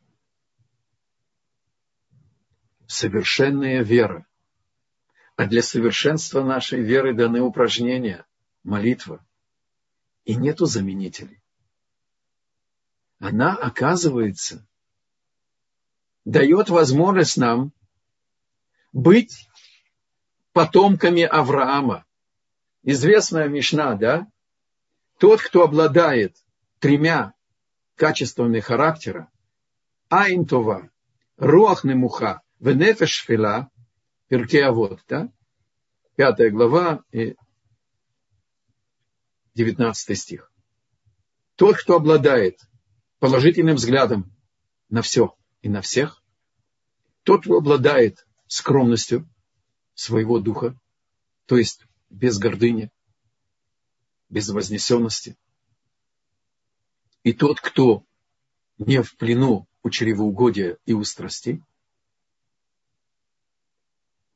[2.87, 4.27] Совершенная вера.
[5.37, 8.25] А для совершенства нашей веры даны упражнения,
[8.63, 9.23] молитва.
[10.25, 11.43] И нету заменителей
[13.23, 14.67] она, оказывается,
[16.25, 17.73] дает возможность нам
[18.93, 19.49] быть
[20.53, 22.05] потомками Авраама.
[22.83, 24.27] Известная Мишна, да?
[25.19, 26.37] Тот, кто обладает
[26.83, 27.33] тремя
[27.95, 29.31] качествами характера,
[30.09, 30.91] Айнтова,
[31.37, 33.71] Руах Немуха, Венефеш Фила,
[34.27, 35.33] Перкеавод, да?
[36.17, 37.37] Пятая глава и
[39.55, 40.51] девятнадцатый стих.
[41.55, 42.59] Тот, кто обладает
[43.21, 44.37] положительным взглядом
[44.89, 46.21] на все и на всех,
[47.23, 49.29] тот, кто обладает скромностью
[49.95, 50.77] своего духа,
[51.47, 52.91] то есть без гордыни,
[54.29, 55.37] без вознесенности,
[57.23, 58.05] и тот, кто
[58.79, 61.63] не в плену у чревоугодия и у страстей,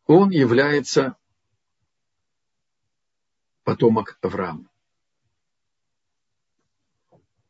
[0.06, 1.16] он является
[3.64, 4.68] потомок Авраама.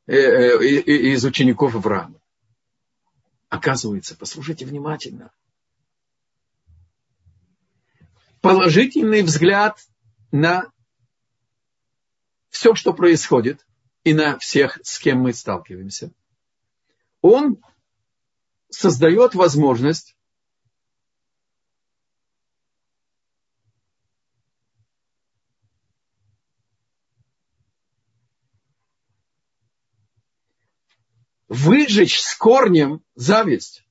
[0.06, 2.20] Э, э, из учеников Авраама.
[3.48, 5.30] Оказывается, послушайте внимательно.
[8.40, 9.84] Положительный взгляд
[10.30, 10.72] на
[12.48, 13.65] все, что происходит,
[14.06, 16.12] и на всех, с кем мы сталкиваемся,
[17.22, 17.60] он
[18.68, 20.16] создает возможность
[31.48, 33.84] выжечь с корнем зависть.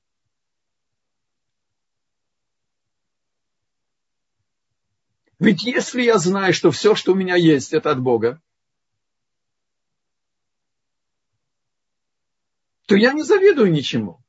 [5.38, 8.40] Ведь если я знаю, что все, что у меня есть, это от Бога,
[12.86, 14.20] то я не завидую ничему.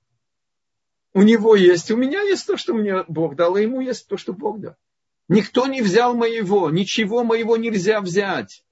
[1.14, 4.18] У него есть, у меня есть то, что мне Бог дал, и ему есть то,
[4.18, 4.76] что Бог дал.
[5.30, 8.64] Никто не взял моего, ничего моего нельзя взять.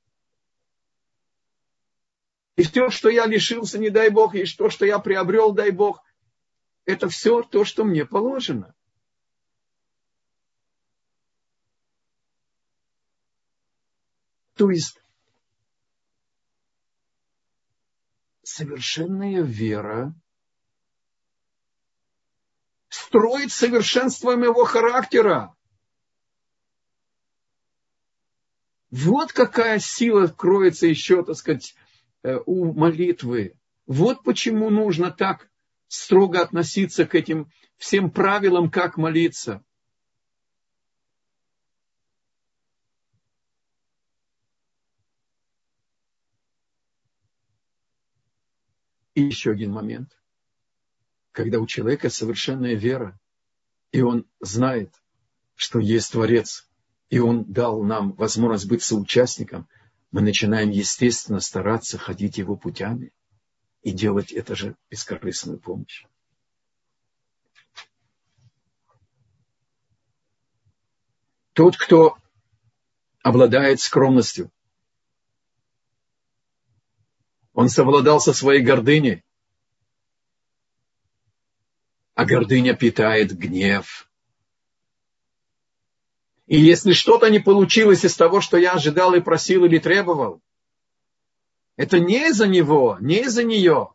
[2.55, 6.01] И все, что я лишился, не дай Бог, и то, что я приобрел, дай Бог,
[6.85, 8.73] это все то, что мне положено.
[14.55, 15.01] То есть
[18.47, 20.13] совершенная вера
[22.89, 25.55] строит совершенство моего характера.
[28.91, 31.75] Вот какая сила кроется еще, так сказать,
[32.25, 33.53] Э, у молитвы.
[33.85, 35.47] Вот почему нужно так
[35.87, 39.63] строго относиться к этим всем правилам, как молиться.
[49.15, 50.15] И еще один момент.
[51.31, 53.19] Когда у человека совершенная вера,
[53.91, 54.93] и он знает,
[55.55, 56.69] что есть Творец,
[57.09, 59.67] и он дал нам возможность быть соучастником–
[60.15, 63.11] мы начинаем, естественно, стараться ходить его путями
[63.81, 66.05] и делать это же бескорыстную помощь.
[71.51, 72.17] Тот, кто
[73.23, 74.51] обладает скромностью,
[77.55, 79.23] он совладал со своей гордыней,
[82.13, 84.09] а гордыня питает гнев,
[86.47, 90.41] и если что-то не получилось из того, что я ожидал и просил или требовал,
[91.75, 93.93] это не из-за него, не из-за нее.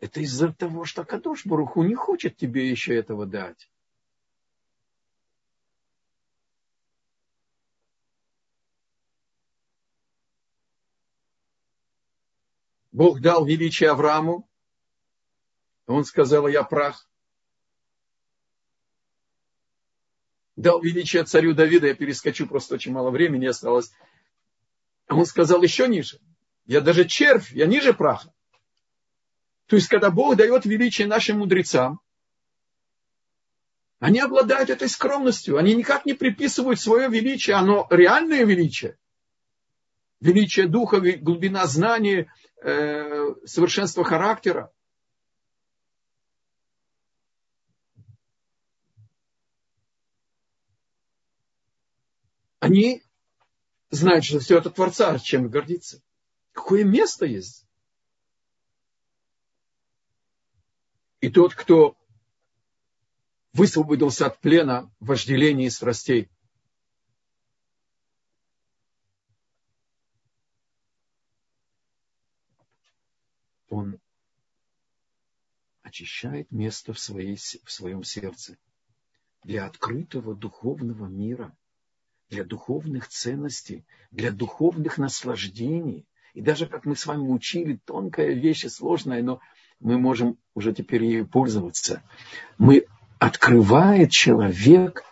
[0.00, 3.70] Это из-за того, что Кадош Баруху не хочет тебе еще этого дать.
[12.96, 14.48] Бог дал величие Аврааму.
[15.86, 17.06] Он сказал, я прах.
[20.56, 23.92] дал величие царю Давида, я перескочу, просто очень мало времени осталось.
[25.10, 26.18] Он сказал еще ниже.
[26.64, 28.32] Я даже червь, я ниже праха.
[29.66, 32.00] То есть, когда Бог дает величие нашим мудрецам,
[33.98, 35.58] они обладают этой скромностью.
[35.58, 38.96] Они никак не приписывают свое величие, оно реальное величие.
[40.20, 42.28] Величие духа, глубина знаний,
[42.62, 44.72] э, совершенство характера.
[52.66, 53.02] они
[53.90, 56.02] знают, что все это Творца, чем гордиться.
[56.52, 57.64] Какое место есть?
[61.20, 61.96] И тот, кто
[63.52, 66.28] высвободился от плена вожделений и страстей,
[73.68, 74.00] он
[75.86, 78.56] очищает место в, своей, в своем сердце
[79.44, 81.56] для открытого духовного мира,
[82.28, 86.04] для духовных ценностей, для духовных наслаждений.
[86.34, 89.40] И даже, как мы с вами учили, тонкая вещь и сложная, но
[89.78, 92.02] мы можем уже теперь ею пользоваться.
[92.58, 92.86] Мы
[93.20, 95.04] открывает человек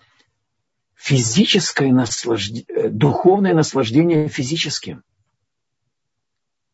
[0.97, 5.05] физическое наслаждение, духовное наслаждение физическим.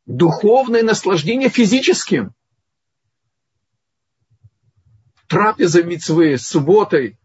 [0.07, 2.33] Духовное наслаждение физическим.
[5.31, 7.17] Трапеза мецвы, субботой,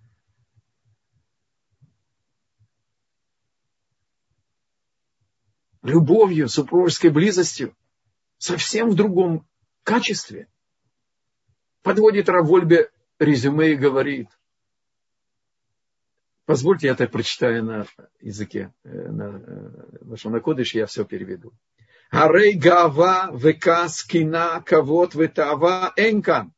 [5.82, 7.76] любовью, супружеской близостью,
[8.38, 9.48] совсем в другом
[9.82, 10.48] качестве.
[11.82, 14.30] Подводит Равольбе резюме и говорит,
[16.46, 17.88] позвольте я так прочитаю на
[18.22, 19.42] языке, э, на
[20.02, 21.54] Лашона Кодыш, я все переведу.
[22.12, 26.54] Арей гава векас кина кавот ветава энкан.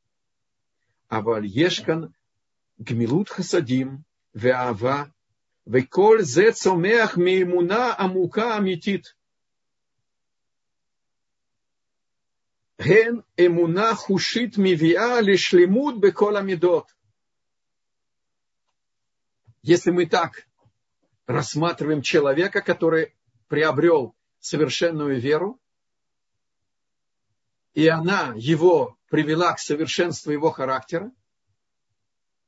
[1.11, 2.01] אבל יש כאן
[2.83, 3.99] גמילות חסדים
[4.35, 5.05] ואהבה,
[5.67, 9.13] וכל זה צומח מאמונה עמוקה אמיתית.
[12.79, 16.93] הן אמונה חושית מביאה לשלמות בכל המידות.
[19.65, 20.45] Если мы так
[21.29, 23.15] рассматриваем человека, который
[23.47, 25.61] приобрел совершенную веру,
[27.78, 31.12] и она его привела к совершенству его характера,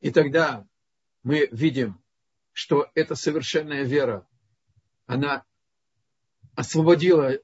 [0.01, 0.67] и тогда
[1.21, 2.01] мы видим,
[2.51, 4.27] что эта совершенная вера,
[5.05, 5.45] она
[6.55, 7.37] освободила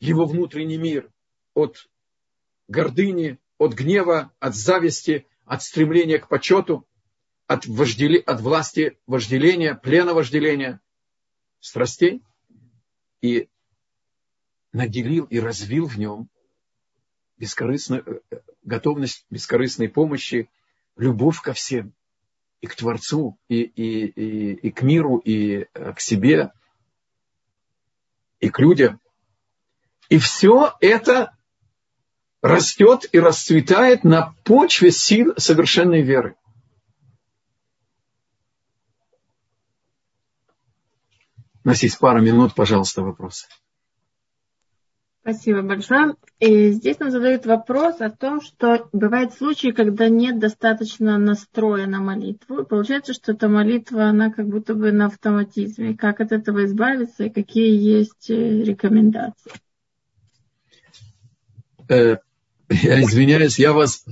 [0.00, 1.12] его внутренний мир
[1.52, 1.86] от
[2.66, 6.88] гордыни, от гнева, от зависти, от стремления к почету,
[7.46, 10.80] от, вождели, от власти вожделения, плена вожделения,
[11.60, 12.22] страстей,
[13.20, 13.50] и
[14.76, 16.28] наделил и развил в нем
[17.38, 20.50] бескорыстную, э, готовность бескорыстной помощи,
[20.96, 21.94] любовь ко всем,
[22.60, 26.52] и к Творцу, и, и, и, и к миру, и э, к себе,
[28.38, 29.00] и к людям.
[30.10, 31.34] И все это
[32.42, 36.36] растет и расцветает на почве сил совершенной веры.
[41.64, 43.46] У нас есть пара минут, пожалуйста, вопросы.
[45.28, 46.14] Спасибо большое.
[46.38, 51.98] И здесь нам задают вопрос о том, что бывают случаи, когда нет достаточно настроя на
[51.98, 52.60] молитву.
[52.60, 55.96] И получается, что эта молитва, она как будто бы на автоматизме.
[55.96, 59.50] Как от этого избавиться и какие есть э, рекомендации?
[61.88, 62.18] Э,
[62.68, 64.04] я извиняюсь, я вас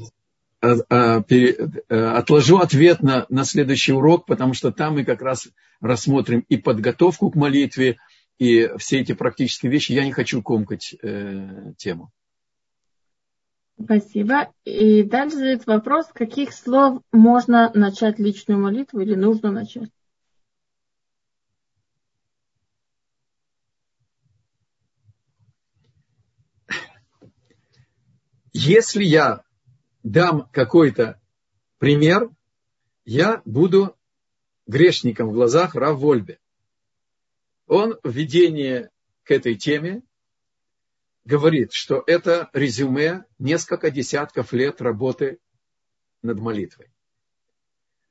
[0.60, 1.20] э,
[1.90, 5.46] отложу ответ на, на следующий урок, потому что там мы как раз
[5.80, 7.98] рассмотрим и подготовку к молитве,
[8.38, 9.92] и все эти практические вещи.
[9.92, 12.10] Я не хочу комкать э, тему.
[13.82, 14.52] Спасибо.
[14.64, 19.90] И дальше задает вопрос, каких слов можно начать личную молитву или нужно начать?
[28.52, 29.42] Если я
[30.04, 31.20] дам какой-то
[31.78, 32.30] пример,
[33.04, 33.96] я буду
[34.66, 36.38] грешником в глазах Рав Вольбе.
[37.66, 38.88] Он в введении
[39.22, 40.02] к этой теме
[41.24, 45.38] говорит, что это резюме несколько десятков лет работы
[46.22, 46.90] над молитвой.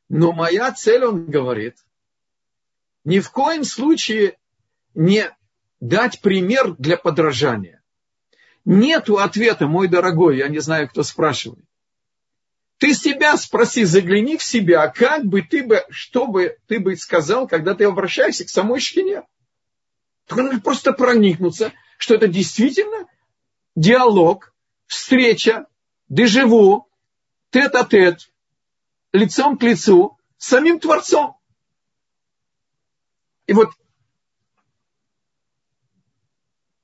[0.09, 1.77] Но моя цель, он говорит,
[3.03, 4.37] ни в коем случае
[4.93, 5.29] не
[5.79, 7.81] дать пример для подражания.
[8.65, 11.65] Нету ответа, мой дорогой, я не знаю, кто спрашивает.
[12.77, 17.47] Ты себя спроси, загляни в себя, как бы ты бы, что бы ты бы сказал,
[17.47, 19.23] когда ты обращаешься к самой шхине.
[20.25, 23.07] Только надо просто проникнуться, что это действительно
[23.75, 24.53] диалог,
[24.87, 25.67] встреча,
[26.09, 26.87] дежаву,
[27.49, 28.31] тет-а-тет,
[29.11, 31.37] лицом к лицу, с самим Творцом.
[33.47, 33.71] И вот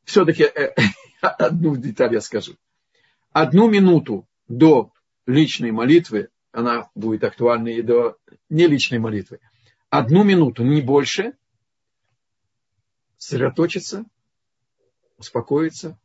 [0.04, 0.74] все-таки э,
[1.22, 2.56] одну деталь я скажу.
[3.32, 4.92] Одну минуту до
[5.26, 8.18] личной молитвы, она будет актуальна и до
[8.50, 9.40] неличной молитвы.
[9.90, 11.34] Одну минуту, не больше,
[13.30, 14.06] сосредоточиться,
[15.18, 16.00] успокоиться,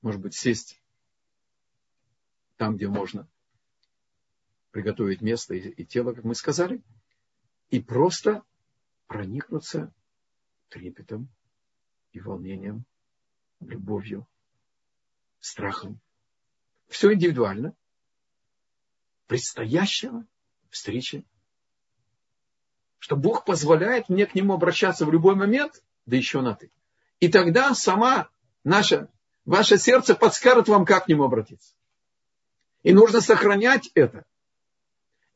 [0.00, 0.80] может быть, сесть
[2.56, 3.28] там, где можно,
[4.70, 6.82] приготовить место и, и тело, как мы сказали,
[7.68, 8.42] и просто
[9.08, 9.92] проникнуться
[10.70, 11.28] трепетом
[12.12, 12.86] и волнением,
[13.60, 14.26] любовью,
[15.40, 16.00] страхом.
[16.86, 17.74] Все индивидуально.
[19.26, 20.26] Предстоящего
[20.70, 21.26] встречи.
[22.98, 26.70] Что Бог позволяет мне к Нему обращаться в любой момент, да еще на ты.
[27.20, 28.30] И тогда сама
[28.64, 29.08] наша,
[29.44, 31.74] ваше сердце подскажет вам, как к Нему обратиться.
[32.82, 34.24] И нужно сохранять это.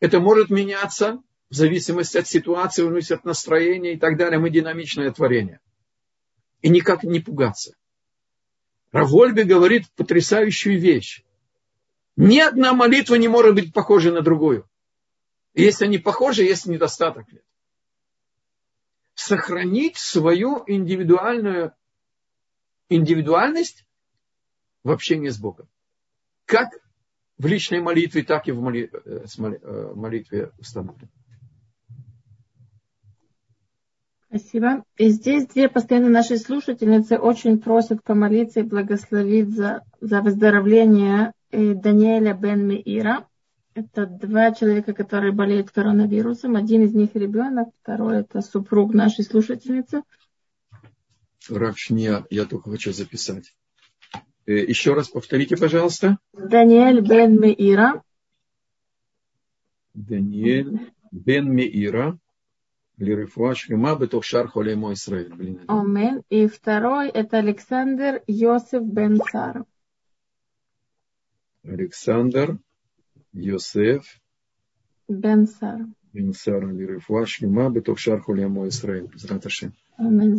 [0.01, 4.39] Это может меняться в зависимости от ситуации, от настроения и так далее.
[4.39, 5.61] Мы динамичное творение.
[6.63, 7.75] И никак не пугаться.
[8.93, 11.23] Равольби говорит потрясающую вещь.
[12.17, 14.69] Ни одна молитва не может быть похожей на другую.
[15.55, 17.27] Если они похожи, есть недостаток.
[19.15, 21.73] Сохранить свою индивидуальную
[22.89, 23.87] индивидуальность
[24.85, 25.69] в общении с Богом.
[26.45, 26.69] Как
[27.39, 31.09] в личной молитве, так и в молитве, э, э, молитве установлено.
[34.29, 34.85] Спасибо.
[34.97, 41.75] И здесь две постоянно наши слушательницы очень просят помолиться и благословить за, за выздоровление э,
[41.75, 43.29] Даниэля Бен Меира.
[43.75, 46.57] Это два человека, которые болеют коронавирусом.
[46.57, 50.03] Один из них ребенок, второй это супруг нашей слушательницы.
[51.49, 53.55] Равшния, я только хочу записать.
[54.47, 56.19] Э, еще раз повторите, пожалуйста.
[56.33, 58.03] Даниэль Бен Меира.
[59.95, 62.19] Даниэль Бен Меира.
[62.99, 65.61] Лирифуа Шлема Бетох Шар Холе Мой Исраиль.
[65.67, 66.23] Амен.
[66.29, 69.65] И второй это Александр Йосеф Бен Сар.
[71.65, 72.59] Александр
[73.33, 74.21] Йосеф
[75.09, 75.81] Бен Сар.
[76.13, 79.11] Бен Сар Лирифуа Шлема Бетох Шар Холе Мой Исраиль.
[79.15, 79.25] С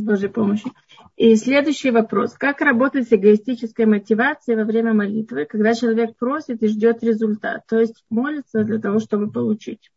[0.03, 0.71] Божьей помощью.
[1.15, 2.33] И следующий вопрос.
[2.33, 7.65] Как работать с эгоистической мотивацией во время молитвы, когда человек просит и ждет результат?
[7.67, 9.91] То есть молится для того, чтобы получить.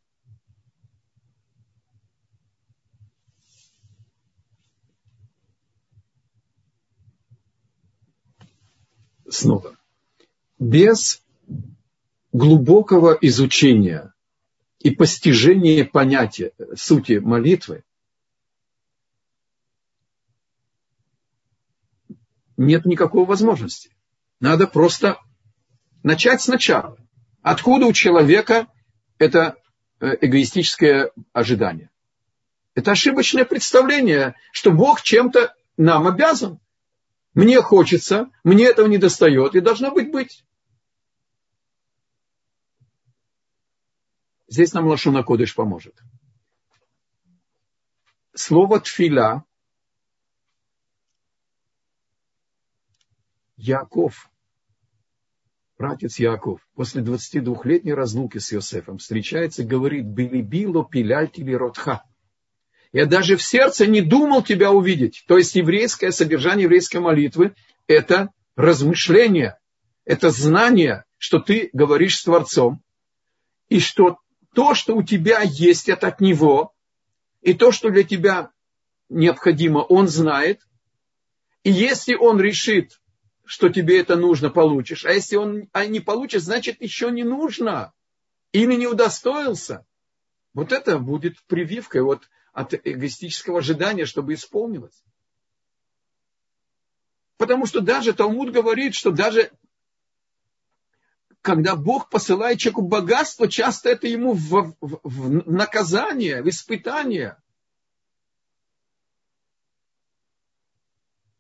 [9.37, 9.77] снова.
[10.59, 11.23] Без
[12.37, 14.13] глубокого изучения
[14.79, 17.83] и постижения понятия сути молитвы
[22.59, 23.97] нет никакой возможности.
[24.39, 25.19] Надо просто
[26.03, 26.99] начать сначала.
[27.41, 28.67] Откуда у человека
[29.19, 29.57] это
[30.01, 31.89] э, эгоистическое ожидание?
[32.75, 36.59] Это ошибочное представление, что Бог чем-то нам обязан.
[37.33, 40.46] Мне хочется, мне этого не достает, и должно быть быть.
[44.49, 46.01] Здесь нам Лашуна Кодыш поможет.
[48.35, 49.45] Слово тфиля
[53.57, 54.31] Яков,
[55.79, 62.05] братец Яков, после 22-летней разлуки с Иосифом встречается и говорит, «Билибило пиляльтили ротха».
[62.93, 65.25] Я даже в сердце не думал тебя увидеть.
[65.27, 67.55] То есть еврейское содержание еврейской молитвы–
[67.87, 69.59] это размышление,
[70.05, 72.83] это знание, что ты говоришь с Творцом,
[73.69, 74.19] и что
[74.57, 76.73] то, что у тебя есть, это от Него,
[77.43, 78.53] и то, что для тебя
[79.11, 80.67] необходимо, Он знает.
[81.63, 82.99] И если Он решит,
[83.45, 85.05] что тебе это нужно, получишь.
[85.05, 87.93] А если Он а не получит, значит, еще не нужно.
[88.53, 89.85] Или не удостоился.
[90.55, 92.01] Вот это будет прививкой.
[92.01, 95.05] Вот от эгоистического ожидания, чтобы исполнилось.
[97.37, 99.53] Потому что даже Талмуд говорит, что даже
[101.47, 107.41] когда Бог посылает человеку богатство, часто это ему в, в, в наказание, в испытание.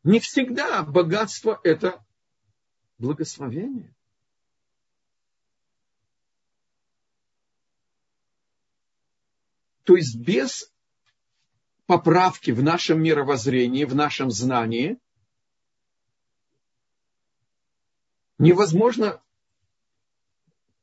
[0.05, 2.07] Не всегда богатство это
[2.99, 3.93] благословение.
[9.83, 10.73] То есть без
[11.87, 15.01] поправки в нашем мировоззрении, в нашем знании,
[18.39, 19.21] невозможно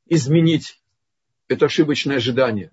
[0.06, 0.82] изменить
[1.48, 2.70] это ошибочное ожидание.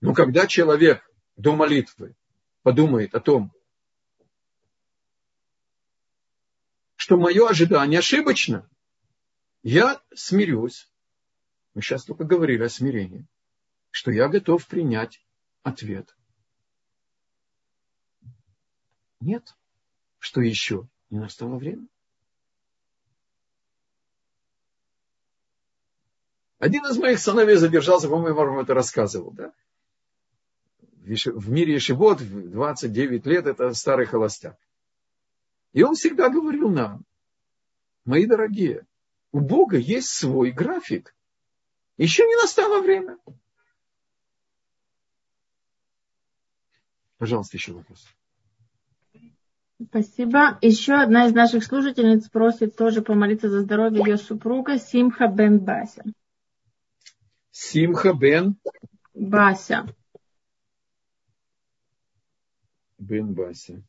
[0.00, 2.14] Но когда человек до молитвы
[2.62, 3.52] подумает о том,
[6.96, 8.68] что мое ожидание ошибочно,
[9.62, 10.90] я смирюсь.
[11.74, 13.26] Мы сейчас только говорили о смирении,
[13.90, 15.24] что я готов принять
[15.62, 16.16] ответ.
[19.20, 19.56] Нет.
[20.18, 20.88] Что еще?
[21.10, 21.86] Не настало время.
[26.58, 29.52] Один из моих сыновей задержался, по-моему, я вам это рассказывал, да?
[31.04, 34.58] В мире Ешивот в 29 лет это старый холостяк.
[35.72, 37.04] И он всегда говорил нам,
[38.04, 38.86] мои дорогие,
[39.32, 41.14] у Бога есть свой график.
[41.96, 43.18] Еще не настало время.
[47.18, 48.06] Пожалуйста, еще вопрос.
[49.82, 50.58] Спасибо.
[50.60, 56.02] Еще одна из наших слушательниц просит тоже помолиться за здоровье ее супруга Симха бен Бася.
[57.50, 58.56] Симха бен
[59.14, 59.86] Бася.
[62.98, 63.82] Бен Бася.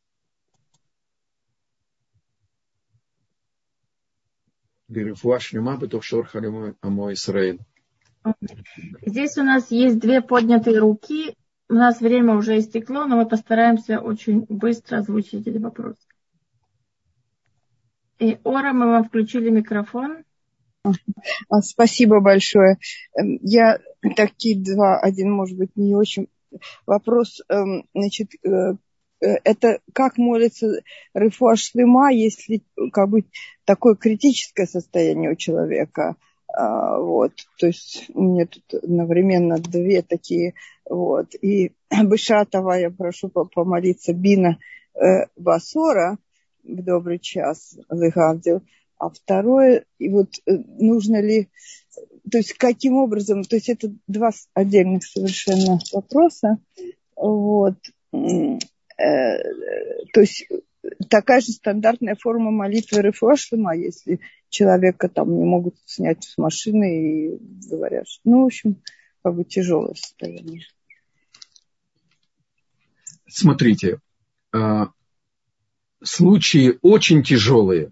[9.05, 11.35] Здесь у нас есть две поднятые руки.
[11.69, 16.01] У нас время уже истекло, но мы постараемся очень быстро озвучить эти вопросы.
[18.17, 20.25] И Ора, мы вам включили микрофон.
[21.49, 22.77] А, спасибо большое.
[23.17, 23.79] Эм, я
[24.15, 26.27] такие два, один, может быть, не очень.
[26.85, 28.49] Вопрос, эм, значит, э,
[29.21, 30.81] э, это как молится
[31.13, 33.25] Рифуа Шлема, если как бы
[33.65, 36.15] такое критическое состояние у человека–
[36.51, 40.55] а, вот, то есть у меня тут одновременно две такие,
[40.89, 41.35] вот.
[41.41, 41.73] И
[42.03, 44.57] Бышатова я прошу помолиться Бина
[44.95, 46.17] э, Басора
[46.63, 48.63] в добрый час, Лыгавдил.
[48.99, 51.47] А второе, и вот э, нужно ли,
[52.29, 56.57] то есть каким образом, то есть это два отдельных совершенно вопроса.
[57.15, 57.77] Вот.
[58.11, 59.37] Э,
[60.13, 60.47] то есть
[61.09, 64.19] такая же стандартная форма молитвы Рефуашлема, если
[64.49, 68.81] человека там не могут снять с машины и говорят, ну, в общем,
[69.23, 70.63] как бы тяжелое состояние.
[73.27, 73.99] Смотрите,
[74.51, 74.89] а,
[76.03, 77.91] случаи очень тяжелые,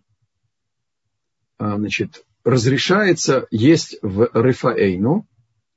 [1.59, 5.27] значит, разрешается есть в Рефаэйну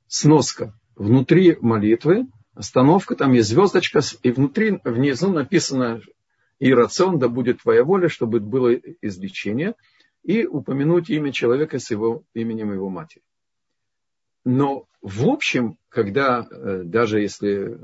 [0.07, 6.01] сноска внутри молитвы, остановка, там есть звездочка, и внутри, внизу написано
[6.59, 9.73] и рацион, да будет твоя воля, чтобы было излечение,
[10.23, 13.23] и упомянуть имя человека с его именем его матери.
[14.45, 17.77] Но в общем, когда э, даже если э,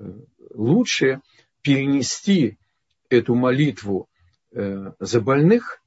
[0.53, 1.21] лучше
[1.61, 2.57] перенести
[3.09, 4.07] эту молитву
[4.51, 5.81] э, за больных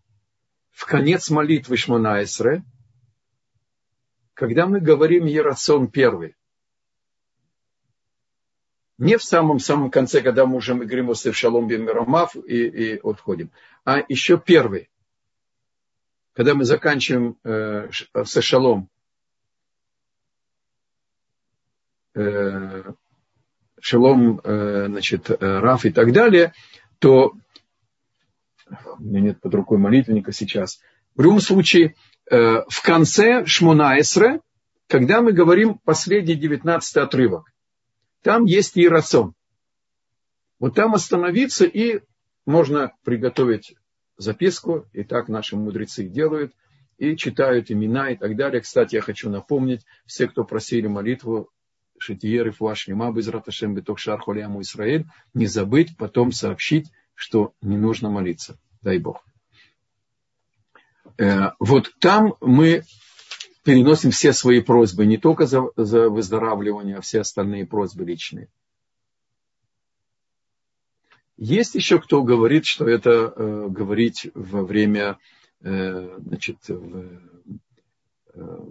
[0.73, 2.63] в конец молитвы Шмонаэсре,
[4.35, 6.37] когда мы говорим Ерацион первый,
[8.99, 13.51] не в самом-самом конце, когда мы уже говорим о Шалом бен Мирамав и, и отходим,
[13.85, 14.91] а еще первый.
[16.35, 17.91] Когда мы заканчиваем э,
[18.25, 18.89] со Шалом,
[22.15, 22.93] э,
[23.81, 26.53] Шалом, э, значит, э, Раф и так далее,
[26.99, 27.33] то
[28.99, 30.81] у меня нет под рукой молитвенника сейчас.
[31.17, 31.95] В любом случае,
[32.31, 34.41] э, в конце Шмунаэсре,
[34.87, 37.53] когда мы говорим последний девятнадцатый отрывок,
[38.23, 39.35] там есть и рацион.
[40.59, 42.01] Вот там остановиться и
[42.47, 43.75] можно приготовить
[44.17, 46.53] записку, и так наши мудрецы делают,
[46.99, 48.61] и читают имена и так далее.
[48.61, 51.51] Кстати, я хочу напомнить, все, кто просили молитву
[51.99, 54.63] Шитиер и Фуашнима без Раташем Беток Шар Холяму
[55.35, 56.91] не забыть потом сообщить,
[57.21, 58.59] что не нужно молиться.
[58.81, 59.23] Дай Бог.
[61.19, 62.83] Э, вот там мы
[63.63, 68.49] переносим все свои просьбы, не только за, за выздоравливание, а все остальные просьбы личные.
[71.37, 75.19] Есть еще кто говорит, что это э, говорить во время
[75.61, 77.19] э, значит, э,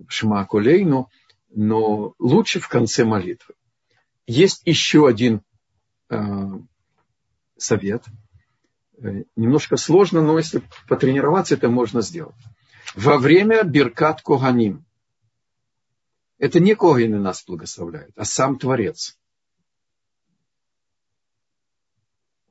[0.08, 1.10] Шма Колейну,
[1.52, 3.54] но лучше в конце молитвы.
[4.26, 5.42] Есть еще один
[6.10, 6.18] э,
[7.58, 8.06] совет.
[9.02, 12.36] Э, немножко сложно, но если потренироваться, это можно сделать
[12.96, 14.86] во время Биркат Коганим.
[16.38, 19.18] Это не Когины нас благословляют, а сам Творец.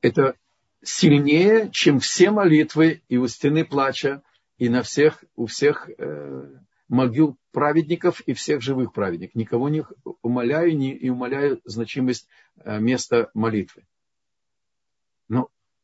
[0.01, 0.35] Это
[0.81, 4.21] сильнее, чем все молитвы и у стены плача,
[4.57, 6.49] и на всех, у всех э,
[6.87, 9.35] могил праведников и всех живых праведников.
[9.35, 9.83] Никого не
[10.21, 12.27] умоляю не, и умоляю значимость
[12.57, 13.83] э, места молитвы.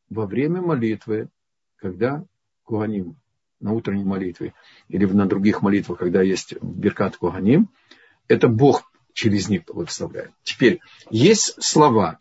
[0.08, 1.28] Во время молитвы,
[1.76, 2.24] когда
[2.64, 3.16] Куаним
[3.60, 4.54] на утренней молитве
[4.88, 7.70] или на других молитвах, когда есть Беркат Коганим,
[8.28, 10.32] это Бог через них благословляет.
[10.42, 10.80] Теперь,
[11.10, 12.18] есть слова.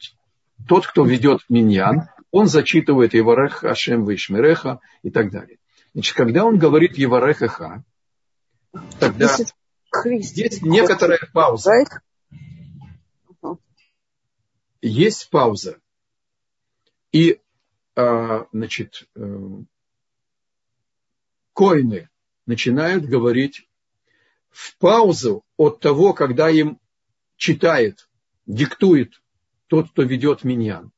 [0.68, 5.58] Тот, кто ведет миньян, он зачитывает Еварех Ашем Вишмереха и так далее.
[5.94, 7.84] Значит, когда он говорит Еварехаха,
[9.00, 9.38] тогда
[10.04, 11.72] есть некоторая пауза.
[14.82, 15.80] Есть пауза.
[17.12, 17.40] И,
[17.96, 19.40] значит, э,
[21.54, 22.10] коины
[22.46, 23.70] начинают говорить
[24.50, 26.80] в паузу от того, когда им
[27.38, 28.10] читает,
[28.46, 29.22] диктует
[29.68, 30.92] тот, кто ведет миньян.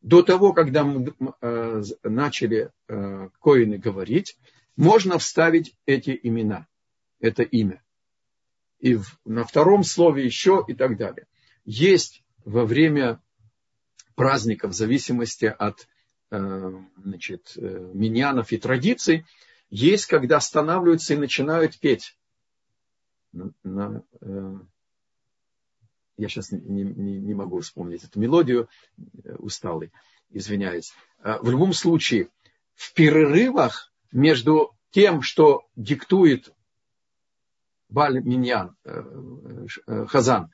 [0.00, 4.36] До того, когда мы э, начали э, коины говорить,
[4.76, 6.66] можно вставить эти имена,
[7.20, 7.82] это имя.
[8.78, 11.26] И на втором слове еще и так далее.
[11.64, 13.20] Есть во время
[14.16, 15.86] праздников в зависимости от
[16.38, 19.26] значит, э, миньянов и традиций,
[19.68, 22.16] есть, когда останавливаются и начинают петь.
[23.32, 24.54] На, э,
[26.16, 28.68] я сейчас не, не, не могу вспомнить эту мелодию,
[29.38, 29.92] усталый,
[30.30, 30.92] извиняюсь.
[31.18, 32.28] В любом случае,
[32.74, 36.52] в перерывах между тем, что диктует
[37.88, 38.76] Баль Миньян,
[39.86, 40.50] Хазан,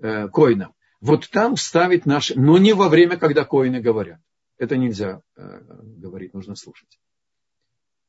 [0.00, 4.20] Коинам, вот там вставить наши, но не во время, когда коины говорят.
[4.58, 5.60] Это нельзя э,
[5.96, 6.98] говорить, нужно слушать.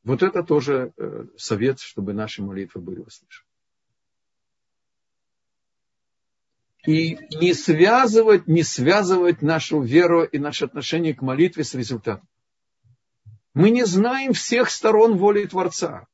[0.03, 3.45] Вот это тоже э, совет, чтобы наши молитвы были услышаны.
[6.87, 12.27] И не связывать, не связывать нашу веру и наше отношение к молитве с результатом.
[13.53, 16.07] Мы не знаем всех сторон воли Творца.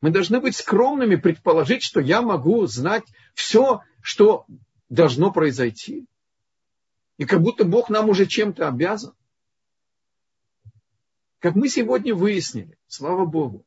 [0.00, 4.46] Мы должны быть скромными, предположить, что я могу знать все, что
[4.88, 6.06] должно произойти.
[7.18, 9.14] И как будто Бог нам уже чем-то обязан.
[11.44, 13.66] Как мы сегодня выяснили, слава Богу,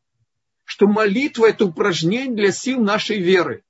[0.64, 3.64] что молитва– это упражнение для сил нашей веры.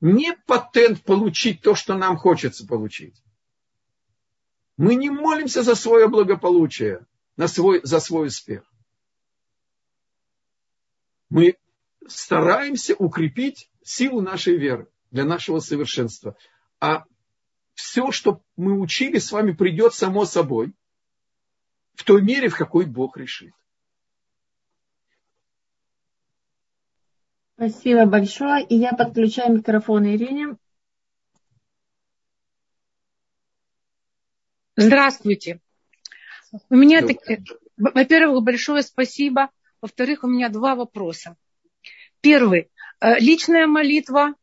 [0.00, 3.22] Не патент получить то, что нам хочется получить.
[4.78, 7.04] Мы не молимся за свое благополучие,
[7.36, 8.64] на свой, за свой успех.
[11.28, 11.58] Мы
[12.08, 16.38] стараемся укрепить силу нашей веры для нашего совершенства.
[16.80, 17.04] А
[17.76, 20.72] все, что мы учили, с вами придет само собой
[21.94, 23.52] в той мере, в какой Бог решит.
[27.54, 28.64] Спасибо большое.
[28.64, 30.56] И я подключаю микрофон Ирине.
[34.76, 35.60] Здравствуйте.
[36.68, 37.16] У меня, так...
[37.76, 39.50] во-первых, большое спасибо.
[39.80, 41.36] Во-вторых, у меня два вопроса.
[42.20, 42.70] Первый.
[43.00, 44.34] Э, личная молитва.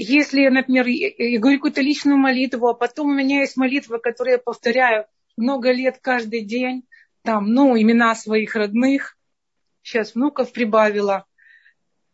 [0.00, 4.38] Если, например, я говорю какую-то личную молитву, а потом у меня есть молитва, которую я
[4.38, 6.84] повторяю много лет каждый день,
[7.22, 9.16] там, ну, имена своих родных,
[9.82, 11.26] сейчас внуков прибавила.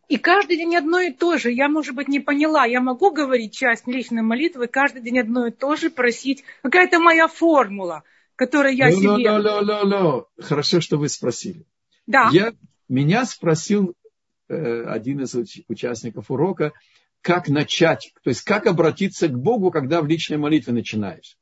[0.07, 1.51] И каждый день одно и то же.
[1.51, 2.65] Я, может быть, не поняла.
[2.65, 6.43] Я могу говорить часть личной молитвы, каждый день одно и то же просить.
[6.63, 8.01] Какая-то моя формула,
[8.35, 9.29] которую я no, себе...
[9.29, 10.23] No, no, no, no.
[10.39, 11.67] Хорошо, что вы спросили.
[12.07, 12.31] Да.
[12.33, 12.53] Я
[12.89, 13.93] меня спросил
[14.49, 15.35] э, один из
[15.67, 16.73] участников урока,
[17.25, 21.39] как начать, то есть как обратиться к Богу, когда в личной молитве начинаешь.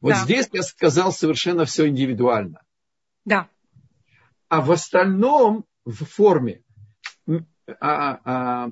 [0.00, 0.24] Вот да.
[0.24, 2.62] здесь я сказал совершенно все индивидуально.
[3.26, 3.50] Да.
[4.48, 6.62] А в остальном в форме
[7.28, 8.70] а, а,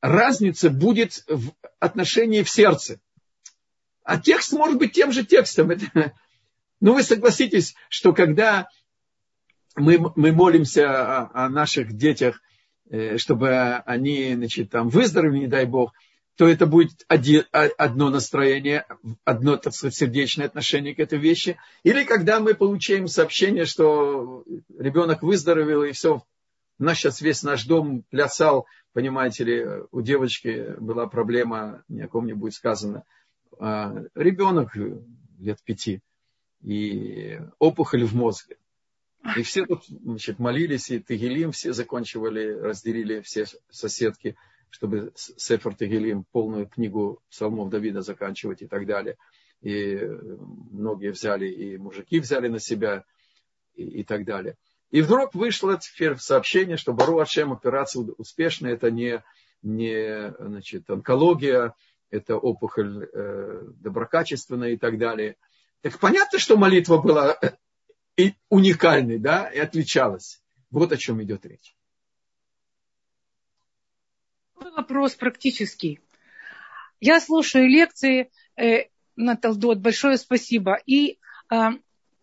[0.00, 2.98] разница будет в отношении в сердце.
[4.02, 5.70] А текст может быть тем же текстом.
[5.70, 6.12] Это,
[6.80, 8.66] ну, вы согласитесь, что когда
[9.76, 12.40] мы, мы молимся о, о наших детях,
[13.18, 15.92] чтобы они значит, там, выздоровели, не дай Бог,
[16.36, 18.86] то это будет один, одно настроение,
[19.24, 21.56] одно, так сказать, сердечное отношение к этой вещи.
[21.84, 24.44] Или когда мы получаем сообщение, что
[24.76, 26.22] ребенок выздоровел, и все,
[26.78, 32.08] у нас сейчас весь наш дом плясал, понимаете ли, у девочки была проблема, ни о
[32.08, 33.04] ком не будет сказано,
[33.60, 34.76] а, ребенок
[35.38, 36.00] лет пяти,
[36.62, 38.56] и опухоль в мозге.
[39.36, 44.36] И все тут значит, молились, и Тегелим все закончивали, разделили все соседки,
[44.68, 49.16] чтобы Сефер Тегелим, полную книгу псалмов Давида заканчивать и так далее.
[49.62, 53.04] И многие взяли, и мужики взяли на себя,
[53.74, 54.56] и, и так далее.
[54.90, 55.78] И вдруг вышло
[56.18, 59.24] сообщение, что Бару Ашем операция успешная, это не,
[59.62, 61.74] не значит, онкология,
[62.10, 65.36] это опухоль э, доброкачественная и так далее.
[65.80, 67.38] Так понятно, что молитва была
[68.16, 70.42] и уникальной, да, и отличалась.
[70.70, 71.76] Вот о чем идет речь.
[74.54, 76.00] Вопрос практический.
[77.00, 80.78] Я слушаю лекции э, на Талдот, большое спасибо.
[80.86, 81.18] И
[81.50, 81.70] э,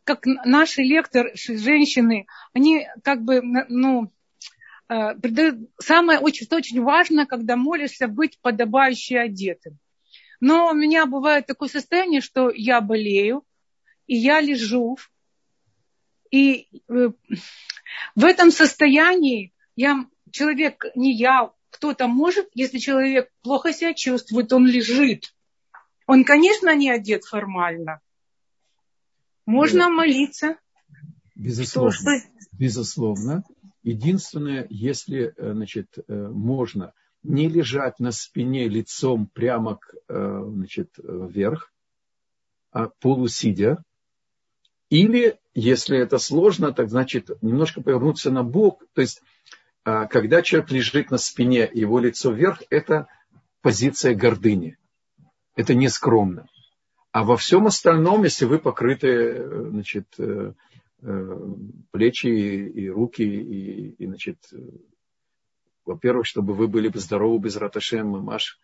[0.03, 4.11] как наши лекторы, женщины, они как бы, ну,
[4.89, 5.13] э.
[5.79, 9.77] Самое очень, очень важно, когда молишься, быть подобающе одетым.
[10.39, 13.45] Но у меня бывает такое состояние, что я болею,
[14.07, 14.97] и я лежу,
[16.31, 17.09] и э,
[18.15, 24.65] в этом состоянии я, человек, не я, кто-то может, если человек плохо себя чувствует, он
[24.65, 25.35] лежит.
[26.07, 27.99] Он, конечно, не одет формально.
[29.45, 29.89] Можно Нет.
[29.89, 30.57] молиться.
[31.35, 31.91] Безусловно.
[31.91, 32.09] Что,
[32.53, 33.43] Безусловно.
[33.83, 41.71] Единственное, если э, значит, э, можно не лежать на спине лицом прямо к, значит, вверх,
[42.71, 43.83] а полусидя,
[44.89, 48.83] или, если это сложно, так значит немножко повернуться на бок.
[48.93, 49.21] То есть,
[49.83, 53.07] а, когда человек лежит на спине, его лицо вверх, это
[53.61, 54.77] позиция гордыни.
[55.55, 56.47] Это не скромно.
[57.11, 60.53] А во всем остальном, если вы покрыты значит, э,
[61.01, 61.37] э,
[61.91, 64.37] плечи и руки, и, и значит,
[65.85, 68.59] во-первых, чтобы вы были здоровы без раташем, маш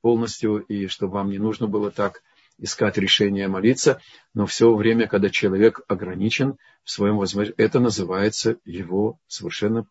[0.00, 2.22] полностью, и чтобы вам не нужно было так
[2.58, 4.00] искать решение молиться,
[4.34, 9.86] но все время, когда человек ограничен в своем возможности, это называется его совершенно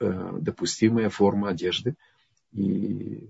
[0.00, 1.94] э, допустимая форма одежды.
[2.52, 3.28] И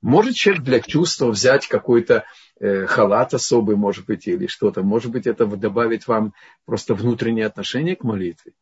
[0.00, 2.24] может человек для чувства взять какой-то
[2.58, 4.82] э, халат особый, может быть, или что-то.
[4.82, 8.52] Может быть, это добавит вам просто внутреннее отношение к молитве.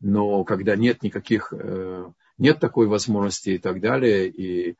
[0.00, 4.76] Но когда нет никаких, э, нет такой возможности и так далее, и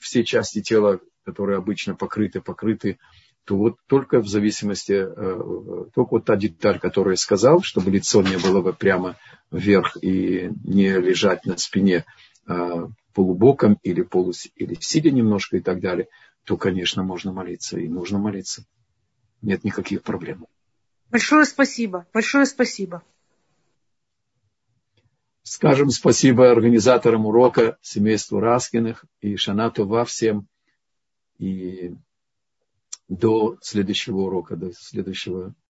[0.00, 2.98] все части тела которые обычно покрыты, покрыты,
[3.44, 8.22] то вот только в зависимости, э, только вот та деталь, которую я сказал, чтобы лицо
[8.22, 9.16] не было бы прямо
[9.50, 12.04] вверх и не лежать на спине
[12.46, 16.08] а, полубоком или, полу, или сидя немножко и так далее,
[16.44, 18.64] то, конечно, можно молиться и нужно молиться.
[19.42, 20.46] Нет никаких проблем.
[21.10, 22.06] Большое спасибо.
[22.12, 23.02] Большое спасибо.
[25.42, 30.46] Скажем спасибо организаторам урока, семейству Раскиных и Шанату во всем
[31.38, 31.94] и
[33.08, 35.54] до следующего урока, до следующего